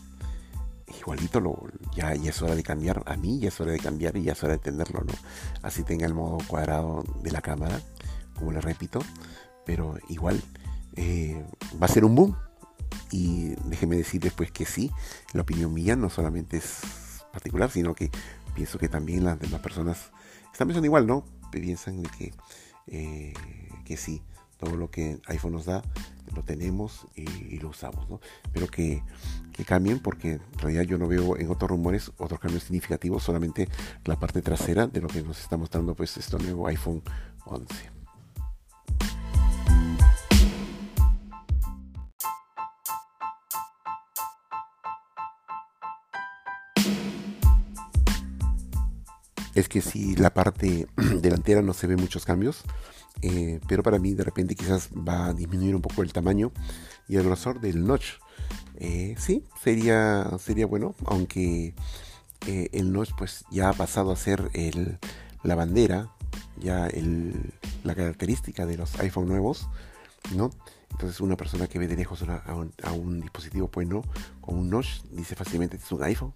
igualito 1.06 1.40
lo, 1.40 1.56
ya, 1.96 2.14
es 2.14 2.42
hora 2.42 2.56
de 2.56 2.64
cambiar. 2.64 3.04
A 3.06 3.16
mí 3.16 3.40
ya 3.40 3.50
es 3.50 3.62
hora 3.62 3.72
de 3.72 3.80
cambiar 3.80 4.18
y 4.18 4.24
ya 4.24 4.32
es 4.32 4.44
hora 4.44 4.54
de 4.54 4.60
tenerlo, 4.60 5.02
¿no? 5.02 5.14
Así 5.62 5.84
tenga 5.84 6.08
el 6.08 6.16
modo 6.16 6.40
cuadrado 6.48 7.04
de 7.22 7.32
la 7.32 7.42
cámara, 7.42 7.80
como 8.36 8.52
le 8.52 8.60
repito. 8.60 9.00
Pero 9.66 9.98
igual 10.10 10.42
eh, 10.96 11.46
va 11.82 11.86
a 11.86 11.90
ser 11.90 12.06
un 12.06 12.16
boom. 12.16 12.36
Y 13.12 13.56
déjeme 13.66 13.98
decir 13.98 14.20
después 14.22 14.52
que 14.52 14.66
sí, 14.66 14.92
la 15.34 15.42
opinión 15.44 15.74
mía 15.74 15.96
no 15.96 16.10
solamente 16.10 16.58
es 16.58 16.80
particular, 17.32 17.70
sino 17.70 17.94
que 17.94 18.10
pienso 18.56 18.80
que 18.80 18.90
también 18.90 19.26
las 19.26 19.40
demás 19.40 19.62
personas 19.62 20.12
están 20.52 20.68
pensando 20.68 20.88
igual, 20.88 21.06
¿no? 21.06 21.24
Piensan 21.52 22.02
que, 22.04 22.34
eh, 22.88 23.34
que 23.86 23.96
sí, 23.96 24.24
todo 24.58 24.76
lo 24.76 24.90
que 24.90 25.20
iPhone 25.28 25.54
nos 25.54 25.66
da 25.66 25.84
lo 26.36 26.44
tenemos 26.44 27.08
y, 27.16 27.58
lo 27.60 27.70
usamos, 27.70 28.10
¿no? 28.10 28.20
Pero 28.54 28.68
que, 28.68 29.02
cambien 29.66 30.00
porque 30.00 30.34
en 30.34 30.60
realidad 30.60 30.84
yo 30.84 30.98
no 30.98 31.08
veo 31.08 31.38
en 31.38 31.50
otros 31.50 31.72
rumores 31.72 32.12
otros 32.18 32.40
cambios 32.40 32.64
significativos, 32.64 33.24
solamente 33.24 33.70
la 34.04 34.20
parte 34.20 34.42
trasera 34.42 34.86
de 34.86 35.02
lo 35.02 35.08
que 35.08 35.22
nos 35.22 35.40
está 35.40 35.58
mostrando 35.58 35.96
pues 35.96 36.18
este 36.18 36.38
nuevo 36.38 36.68
iPhone 36.68 37.02
11. 37.46 37.96
es 49.56 49.70
que 49.70 49.82
si 49.82 50.16
la 50.18 50.34
parte 50.34 50.88
delantera 51.22 51.62
no 51.62 51.74
se 51.74 51.88
ve 51.88 51.96
muchos 51.96 52.26
cambios, 52.26 52.64
eh, 53.22 53.60
pero 53.68 53.84
para 53.84 54.00
mí 54.00 54.14
de 54.14 54.24
repente 54.24 54.56
quizás 54.56 54.90
va 54.90 55.28
a 55.28 55.34
disminuir 55.34 55.76
un 55.76 55.82
poco 55.82 56.02
el 56.02 56.14
tamaño 56.14 56.52
y 57.08 57.16
el 57.18 57.24
grosor 57.24 57.60
del 57.60 57.86
notch. 57.86 58.06
Eh, 58.78 59.16
sí, 59.18 59.44
sería, 59.62 60.30
sería 60.40 60.66
bueno, 60.66 60.96
aunque 61.06 61.74
eh, 62.48 62.70
el 62.74 62.92
notch 62.92 63.12
pues 63.18 63.46
ya 63.50 63.70
ha 63.70 63.74
pasado 63.74 64.12
a 64.12 64.16
ser 64.16 64.50
el, 64.54 65.00
la 65.44 65.56
bandera, 65.56 66.12
ya 66.58 66.88
el, 66.88 67.54
la 67.84 67.96
característica 67.96 68.66
de 68.66 68.78
los 68.78 69.00
iPhone 69.00 69.28
nuevos, 69.28 69.68
¿no? 70.36 70.52
Entonces 70.92 71.20
una 71.20 71.36
persona 71.36 71.68
que 71.68 71.80
ve 71.80 71.88
de 71.88 71.96
lejos 71.96 72.24
a, 72.24 72.94
un, 72.94 73.22
dispositivo 73.22 73.68
pues 73.68 73.88
no, 73.88 74.02
con 74.42 74.58
un 74.58 74.70
notch, 74.70 75.04
dice 75.12 75.36
fácilmente 75.36 75.78
es 75.78 75.92
un 75.92 76.04
iPhone, 76.04 76.34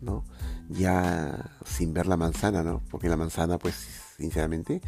¿no? 0.00 0.24
Ya 0.68 1.58
sin 1.66 1.92
ver 1.92 2.06
la 2.06 2.16
manzana, 2.16 2.62
¿no? 2.62 2.82
Porque 2.90 3.08
la 3.08 3.16
manzana 3.16 3.58
pues 3.58 3.74
sinceramente 4.16 4.80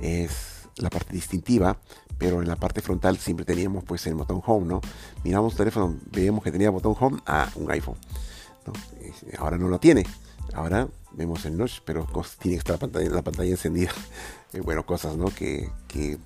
es 0.00 0.57
la 0.78 0.90
parte 0.90 1.12
distintiva, 1.12 1.78
pero 2.18 2.42
en 2.42 2.48
la 2.48 2.56
parte 2.56 2.80
frontal 2.80 3.18
siempre 3.18 3.44
teníamos 3.44 3.84
pues 3.84 4.06
el 4.06 4.14
botón 4.14 4.42
home, 4.44 4.66
¿no? 4.66 4.80
Miramos 5.24 5.52
el 5.52 5.58
teléfono, 5.58 5.96
veíamos 6.10 6.42
que 6.42 6.52
tenía 6.52 6.70
botón 6.70 6.96
home 6.98 7.20
a 7.26 7.48
un 7.56 7.70
iPhone. 7.70 7.96
Ahora 9.38 9.58
no 9.58 9.68
lo 9.68 9.78
tiene. 9.78 10.04
Ahora 10.54 10.88
vemos 11.12 11.44
el 11.44 11.56
notch, 11.56 11.80
pero 11.84 12.06
tiene 12.38 12.56
que 12.56 12.58
estar 12.58 12.74
la 12.74 12.78
pantalla, 12.78 13.10
la 13.10 13.22
pantalla 13.22 13.50
encendida. 13.50 13.92
Eh, 14.54 14.60
bueno, 14.60 14.86
cosas, 14.86 15.14
¿no? 15.18 15.26
Que, 15.26 15.70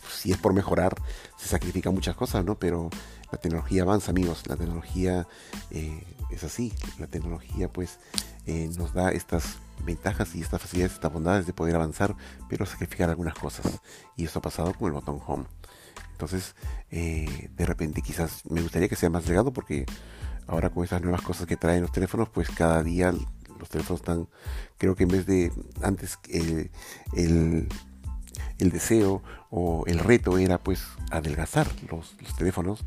si 0.09 0.31
es 0.31 0.38
por 0.38 0.55
mejorar, 0.55 0.95
se 1.37 1.49
sacrifican 1.49 1.93
muchas 1.93 2.15
cosas, 2.15 2.45
¿no? 2.45 2.55
Pero 2.55 2.88
la 3.33 3.38
tecnología 3.38 3.83
avanza, 3.83 4.12
amigos. 4.12 4.45
La 4.47 4.55
tecnología 4.55 5.27
eh, 5.73 6.05
es 6.35 6.45
así. 6.45 6.73
La 6.99 7.07
tecnología, 7.07 7.73
pues, 7.73 7.99
eh, 8.47 8.71
nos 8.77 8.92
da 8.92 9.12
estas 9.12 9.59
ventajas 9.85 10.35
y 10.35 10.40
estas 10.40 10.62
facilidades, 10.62 10.95
estas 10.95 11.12
bondades 11.12 11.47
de 11.47 11.53
poder 11.53 11.77
avanzar, 11.77 12.14
pero 12.49 12.66
sacrificar 12.66 13.11
algunas 13.11 13.35
cosas. 13.35 13.81
Y 14.16 14.25
eso 14.25 14.38
ha 14.38 14.42
pasado 14.42 14.75
con 14.75 14.88
el 14.88 14.92
botón 14.92 15.21
Home. 15.27 15.45
Entonces, 16.12 16.55
eh, 16.90 17.51
de 17.57 17.66
repente 17.66 18.03
quizás 18.03 18.42
me 18.49 18.62
gustaría 18.62 18.88
que 18.88 18.97
sea 18.97 19.11
más 19.11 19.27
legado 19.27 19.53
porque 19.53 19.87
ahora 20.47 20.71
con 20.71 20.85
estas 20.85 21.03
nuevas 21.03 21.23
cosas 21.23 21.47
que 21.47 21.57
traen 21.57 21.83
los 21.83 21.92
teléfonos, 21.92 22.29
pues 22.29 22.49
cada 22.51 22.83
día 22.83 23.12
los 23.59 23.68
teléfonos 23.68 24.01
están, 24.01 24.29
creo 24.79 24.95
que 24.95 25.05
en 25.05 25.09
vez 25.09 25.27
de 25.27 25.53
antes 25.83 26.18
el, 26.29 26.71
el, 27.14 27.68
deseo 28.59 29.23
o 29.51 29.85
el 29.87 29.99
reto 29.99 30.38
era 30.38 30.59
pues 30.59 30.85
adelgazar 31.11 31.66
los, 31.90 32.14
los 32.21 32.37
teléfonos 32.37 32.85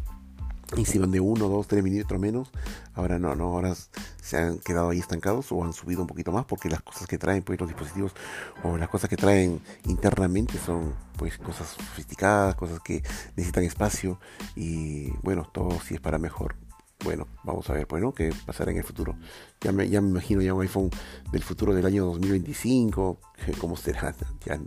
y 0.76 0.86
si 0.86 0.98
van 0.98 1.12
de 1.12 1.20
1, 1.20 1.48
2, 1.48 1.68
3 1.68 1.84
milímetros 1.84 2.20
menos, 2.20 2.52
ahora 2.94 3.20
no, 3.20 3.36
no, 3.36 3.46
ahora 3.46 3.76
se 4.22 4.38
han 4.38 4.60
quedado 4.60 4.90
ahí 4.90 5.00
estancados 5.00 5.52
o 5.52 5.64
han 5.64 5.74
subido 5.74 6.02
un 6.02 6.08
poquito 6.08 6.32
más 6.32 6.46
porque 6.46 6.70
las 6.70 6.82
cosas 6.82 7.08
que 7.08 7.18
traen 7.18 7.44
pues 7.44 7.60
los 7.60 7.70
dispositivos 7.70 8.14
o 8.64 8.78
las 8.78 8.90
cosas 8.90 9.10
que 9.10 9.18
traen 9.18 9.62
internamente 9.86 10.58
son 10.58 10.94
pues 11.18 11.38
cosas 11.38 11.68
sofisticadas, 11.70 12.56
cosas 12.56 12.80
que 12.80 13.04
necesitan 13.36 13.64
espacio 13.64 14.20
y 14.56 15.12
bueno, 15.22 15.48
todo 15.54 15.80
si 15.80 15.96
es 15.96 16.02
para 16.02 16.18
mejor. 16.18 16.56
Bueno, 17.04 17.28
vamos 17.44 17.70
a 17.70 17.74
ver, 17.74 17.88
pues, 17.88 18.02
¿no? 18.02 18.14
¿Qué 18.14 18.34
pasará 18.46 18.72
en 18.72 18.78
el 18.78 18.84
futuro? 18.84 19.16
Ya 19.62 19.72
me, 19.72 19.88
ya 19.88 20.02
me 20.02 20.10
imagino 20.10 20.42
ya 20.42 20.54
un 20.54 20.62
iPhone 20.62 20.90
del 21.32 21.44
futuro 21.44 21.76
del 21.76 21.86
año 21.86 22.06
2025, 22.06 23.20
¿cómo 23.60 23.76
será? 23.76 24.16
Ya, 24.46 24.60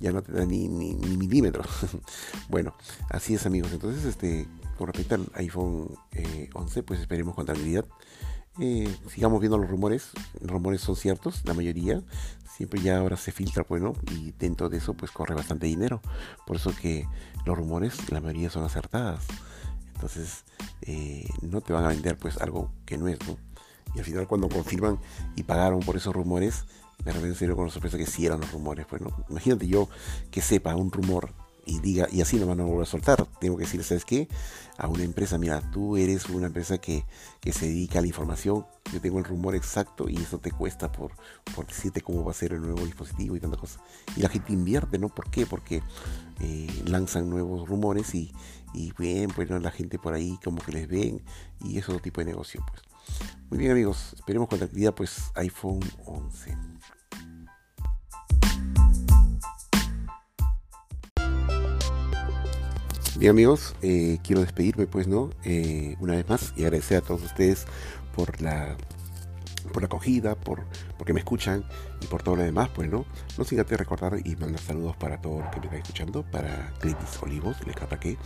ya 0.00 0.12
no 0.12 0.22
tendrá 0.22 0.44
ni, 0.46 0.66
ni, 0.68 0.94
ni 0.94 1.16
milímetros. 1.16 1.68
bueno, 2.48 2.74
así 3.10 3.34
es, 3.34 3.46
amigos. 3.46 3.72
Entonces, 3.72 4.04
este, 4.04 4.48
con 4.76 4.88
respecto 4.88 5.14
al 5.14 5.30
iPhone 5.34 5.88
11, 6.54 6.80
eh, 6.80 6.82
pues 6.82 7.00
esperemos 7.00 7.34
con 7.34 7.46
tranquilidad. 7.46 7.84
Eh, 8.60 8.94
sigamos 9.08 9.40
viendo 9.40 9.58
los 9.58 9.68
rumores. 9.68 10.10
Los 10.40 10.50
rumores 10.50 10.80
son 10.80 10.96
ciertos, 10.96 11.42
la 11.44 11.54
mayoría. 11.54 12.02
Siempre 12.56 12.80
ya 12.80 12.98
ahora 12.98 13.16
se 13.16 13.32
filtra, 13.32 13.64
bueno, 13.68 13.94
pues, 13.94 14.16
y 14.16 14.32
dentro 14.38 14.68
de 14.68 14.78
eso 14.78 14.94
pues 14.94 15.10
corre 15.10 15.34
bastante 15.34 15.66
dinero. 15.66 16.00
Por 16.46 16.56
eso 16.56 16.72
que 16.80 17.06
los 17.44 17.56
rumores, 17.56 18.10
la 18.10 18.20
mayoría 18.20 18.50
son 18.50 18.64
acertadas. 18.64 19.24
Entonces, 19.94 20.44
eh, 20.82 21.28
no 21.42 21.60
te 21.60 21.72
van 21.72 21.84
a 21.84 21.88
vender 21.88 22.16
pues 22.16 22.36
algo 22.38 22.70
que 22.84 22.96
no 22.96 23.08
es, 23.08 23.18
¿no? 23.26 23.36
Y 23.94 23.98
al 23.98 24.04
final 24.04 24.26
cuando 24.26 24.48
confirman 24.48 24.98
y 25.36 25.44
pagaron 25.44 25.80
por 25.80 25.96
esos 25.96 26.14
rumores, 26.14 26.64
de 27.04 27.12
repente 27.12 27.54
con 27.54 27.66
la 27.66 27.72
sorpresa 27.72 27.98
que 27.98 28.06
sí 28.06 28.26
eran 28.26 28.40
los 28.40 28.52
rumores, 28.52 28.86
pues. 28.86 29.02
Imagínate 29.28 29.66
yo 29.66 29.88
que 30.30 30.40
sepa 30.40 30.74
un 30.76 30.90
rumor 30.90 31.30
y 31.66 31.80
diga, 31.80 32.06
y 32.10 32.20
así 32.20 32.36
no 32.36 32.46
van 32.46 32.60
a 32.60 32.64
volver 32.64 32.82
a 32.82 32.86
soltar. 32.86 33.26
Tengo 33.40 33.56
que 33.56 33.64
decir, 33.64 33.82
¿sabes 33.84 34.04
qué? 34.04 34.28
A 34.76 34.88
una 34.88 35.02
empresa, 35.02 35.38
mira, 35.38 35.60
tú 35.70 35.96
eres 35.96 36.28
una 36.28 36.46
empresa 36.46 36.78
que, 36.78 37.04
se 37.52 37.66
dedica 37.66 37.98
a 37.98 38.02
la 38.02 38.08
información, 38.08 38.66
yo 38.92 39.00
tengo 39.00 39.18
el 39.18 39.24
rumor 39.24 39.54
exacto 39.54 40.08
y 40.08 40.16
eso 40.16 40.38
te 40.38 40.50
cuesta 40.50 40.90
por, 40.90 41.12
por 41.54 41.66
decirte 41.66 42.00
cómo 42.00 42.24
va 42.24 42.30
a 42.30 42.34
ser 42.34 42.52
el 42.52 42.62
nuevo 42.62 42.84
dispositivo 42.84 43.36
y 43.36 43.40
tantas 43.40 43.60
cosas. 43.60 43.80
Y 44.16 44.20
la 44.20 44.28
gente 44.28 44.52
invierte, 44.52 44.98
¿no? 44.98 45.08
¿Por 45.08 45.30
qué? 45.30 45.46
Porque 45.46 45.82
eh, 46.40 46.82
lanzan 46.86 47.30
nuevos 47.30 47.68
rumores 47.68 48.14
y, 48.14 48.32
y 48.72 48.92
bien, 48.98 49.30
pues 49.30 49.48
la 49.50 49.70
gente 49.70 49.98
por 49.98 50.14
ahí 50.14 50.38
como 50.42 50.62
que 50.62 50.72
les 50.72 50.88
ven 50.88 51.22
y 51.60 51.78
es 51.78 51.88
otro 51.88 52.00
tipo 52.00 52.20
de 52.20 52.26
negocio, 52.26 52.64
pues. 52.68 52.82
Muy 53.50 53.58
bien 53.58 53.72
amigos, 53.72 54.14
esperemos 54.14 54.48
con 54.48 54.58
tranquilidad 54.58 54.94
pues 54.94 55.30
iPhone 55.34 55.80
11. 56.06 56.56
Bien 63.16 63.30
amigos, 63.30 63.76
eh, 63.80 64.18
quiero 64.24 64.40
despedirme 64.40 64.86
pues, 64.88 65.06
¿no? 65.06 65.30
Eh, 65.44 65.96
una 66.00 66.14
vez 66.14 66.28
más 66.28 66.52
y 66.56 66.64
agradecer 66.64 66.98
a 66.98 67.00
todos 67.00 67.22
ustedes 67.22 67.64
por 68.14 68.42
la 68.42 68.76
por 69.72 69.82
la 69.82 69.86
acogida, 69.86 70.34
por 70.34 70.64
porque 70.98 71.12
me 71.12 71.20
escuchan 71.20 71.64
y 72.00 72.06
por 72.06 72.24
todo 72.24 72.34
lo 72.34 72.42
demás, 72.42 72.70
pues 72.74 72.90
no. 72.90 73.06
No 73.38 73.44
sin 73.44 73.60
antes 73.60 73.78
recordar 73.78 74.18
y 74.24 74.34
mandar 74.34 74.60
saludos 74.60 74.96
para 74.96 75.20
todos 75.20 75.44
los 75.44 75.50
que 75.50 75.60
me 75.60 75.66
están 75.66 75.80
escuchando, 75.80 76.22
para 76.28 76.72
Cletis 76.80 77.22
Olivos, 77.22 77.56
le 77.64 77.72
que 78.00 78.18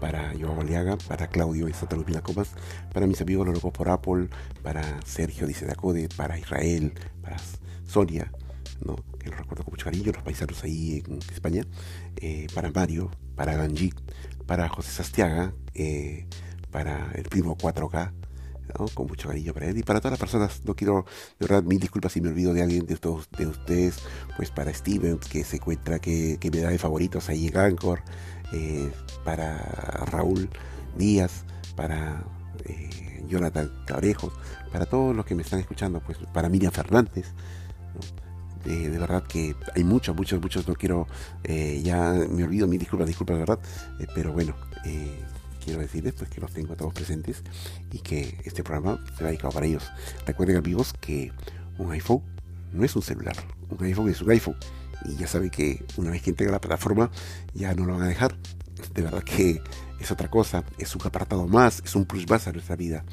para 0.00 0.32
Joao 0.38 0.60
Aliaga, 0.60 0.96
para 0.96 1.26
Claudio 1.26 1.68
y 1.68 1.72
Santa 1.72 1.96
Luz 1.96 2.06
Comas, 2.22 2.50
para 2.94 3.08
mis 3.08 3.20
amigos 3.20 3.48
locos 3.48 3.72
por 3.72 3.88
Apple, 3.88 4.28
para 4.62 5.00
Sergio 5.04 5.48
Dice 5.48 5.66
Dacode, 5.66 6.08
para 6.16 6.38
Israel, 6.38 6.92
para 7.20 7.36
Sonia, 7.84 8.30
¿no? 8.84 8.96
que 9.18 9.28
lo 9.28 9.36
recuerdo 9.36 9.64
con 9.64 9.72
mucho 9.72 9.86
cariño, 9.86 10.12
los 10.12 10.22
paisanos 10.22 10.62
ahí 10.62 11.02
en 11.04 11.18
España, 11.32 11.62
eh, 12.16 12.46
para 12.54 12.70
Mario, 12.70 13.10
para 13.34 13.56
Ganjik, 13.56 13.96
para 14.46 14.68
José 14.68 14.90
Sastiaga, 14.92 15.52
eh, 15.74 16.26
para 16.70 17.10
el 17.14 17.24
primo 17.24 17.56
4K, 17.56 18.12
con 18.94 19.06
mucho 19.06 19.28
cariño 19.28 19.54
para 19.54 19.66
él 19.66 19.78
y 19.78 19.82
para 19.82 20.00
todas 20.00 20.12
las 20.12 20.20
personas. 20.20 20.62
No 20.64 20.74
quiero, 20.74 21.04
de 21.38 21.46
verdad, 21.46 21.62
mil 21.62 21.78
disculpas 21.78 22.12
si 22.12 22.20
me 22.20 22.28
olvido 22.28 22.52
de 22.52 22.62
alguien 22.62 22.86
de, 22.86 22.94
ustedes, 22.94 23.98
pues 24.36 24.50
para 24.50 24.72
Steven, 24.72 25.18
que 25.18 25.44
se 25.44 25.56
encuentra 25.56 25.98
que, 25.98 26.38
me 26.52 26.60
da 26.60 26.70
de 26.70 26.78
favoritos 26.78 27.28
ahí 27.28 27.48
en 27.48 27.56
Anchor, 27.56 28.02
eh, 28.52 28.90
para 29.24 29.56
Raúl 30.06 30.48
Díaz, 30.96 31.44
para 31.74 32.24
eh, 32.64 33.24
Jonathan 33.28 33.70
Cabrejos, 33.86 34.32
para 34.72 34.86
todos 34.86 35.14
los 35.14 35.24
que 35.24 35.34
me 35.34 35.42
están 35.42 35.60
escuchando, 35.60 36.00
pues 36.00 36.18
para 36.32 36.48
Miriam 36.48 36.72
Fernández. 36.72 37.32
De 38.66 38.98
verdad 38.98 39.22
que 39.24 39.54
hay 39.74 39.84
muchos, 39.84 40.14
muchos, 40.16 40.40
muchos, 40.40 40.66
no 40.66 40.74
quiero, 40.74 41.06
ya 41.44 42.12
me 42.28 42.44
olvido, 42.44 42.66
mil 42.66 42.78
disculpas, 42.78 43.06
disculpas, 43.06 43.36
de 43.36 43.40
verdad, 43.40 43.58
pero 44.14 44.32
bueno, 44.32 44.54
quiero 45.64 45.80
decirles 45.80 46.14
pues 46.16 46.30
que 46.30 46.40
los 46.40 46.52
tengo 46.52 46.72
a 46.72 46.76
todos 46.76 46.94
presentes 46.94 47.42
y 47.92 47.98
que 47.98 48.38
este 48.44 48.62
programa 48.62 49.04
se 49.16 49.24
ha 49.24 49.26
dedicado 49.28 49.52
para 49.52 49.66
ellos. 49.66 49.84
Recuerden 50.26 50.56
amigos 50.56 50.94
que 51.00 51.32
un 51.78 51.92
iPhone 51.92 52.22
no 52.72 52.84
es 52.84 52.94
un 52.94 53.02
celular, 53.02 53.36
un 53.70 53.84
iPhone 53.84 54.08
es 54.08 54.20
un 54.20 54.30
iPhone 54.30 54.56
y 55.04 55.16
ya 55.16 55.26
saben 55.26 55.50
que 55.50 55.84
una 55.96 56.10
vez 56.10 56.22
que 56.22 56.30
integra 56.30 56.52
la 56.52 56.60
plataforma 56.60 57.10
ya 57.54 57.74
no 57.74 57.84
lo 57.84 57.94
van 57.94 58.02
a 58.02 58.08
dejar. 58.08 58.36
De 58.94 59.02
verdad 59.02 59.22
que 59.22 59.62
es 60.00 60.10
otra 60.10 60.28
cosa, 60.28 60.64
es 60.78 60.94
un 60.94 61.02
apartado 61.04 61.46
más, 61.46 61.82
es 61.84 61.94
un 61.94 62.04
plus 62.04 62.28
más 62.28 62.46
a 62.46 62.52
nuestra 62.52 62.76
vida. 62.76 63.04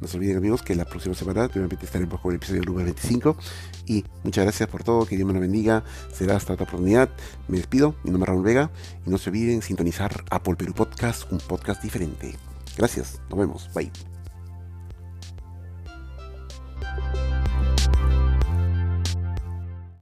No 0.00 0.08
se 0.08 0.16
olviden 0.16 0.38
amigos 0.38 0.62
que 0.62 0.74
la 0.74 0.84
próxima 0.84 1.14
semana 1.14 1.48
nuevamente 1.54 1.84
estaremos 1.84 2.20
con 2.20 2.32
el 2.32 2.36
episodio 2.36 2.62
número 2.62 2.84
25. 2.86 3.36
Y 3.86 4.04
muchas 4.24 4.44
gracias 4.44 4.68
por 4.68 4.82
todo, 4.82 5.04
que 5.04 5.16
Dios 5.16 5.26
me 5.26 5.34
lo 5.34 5.40
bendiga. 5.40 5.84
Será 6.12 6.36
hasta 6.36 6.54
otra 6.54 6.64
oportunidad. 6.64 7.10
Me 7.48 7.58
despido, 7.58 7.94
mi 8.02 8.10
nombre 8.10 8.30
es 8.30 8.34
Raúl 8.34 8.44
Vega. 8.44 8.70
Y 9.06 9.10
no 9.10 9.18
se 9.18 9.30
olviden 9.30 9.62
sintonizar 9.62 10.24
Apple 10.30 10.56
Perú 10.56 10.72
Podcast, 10.72 11.30
un 11.30 11.38
podcast 11.38 11.82
diferente. 11.82 12.34
Gracias, 12.76 13.20
nos 13.28 13.38
vemos, 13.38 13.70
bye. 13.74 13.90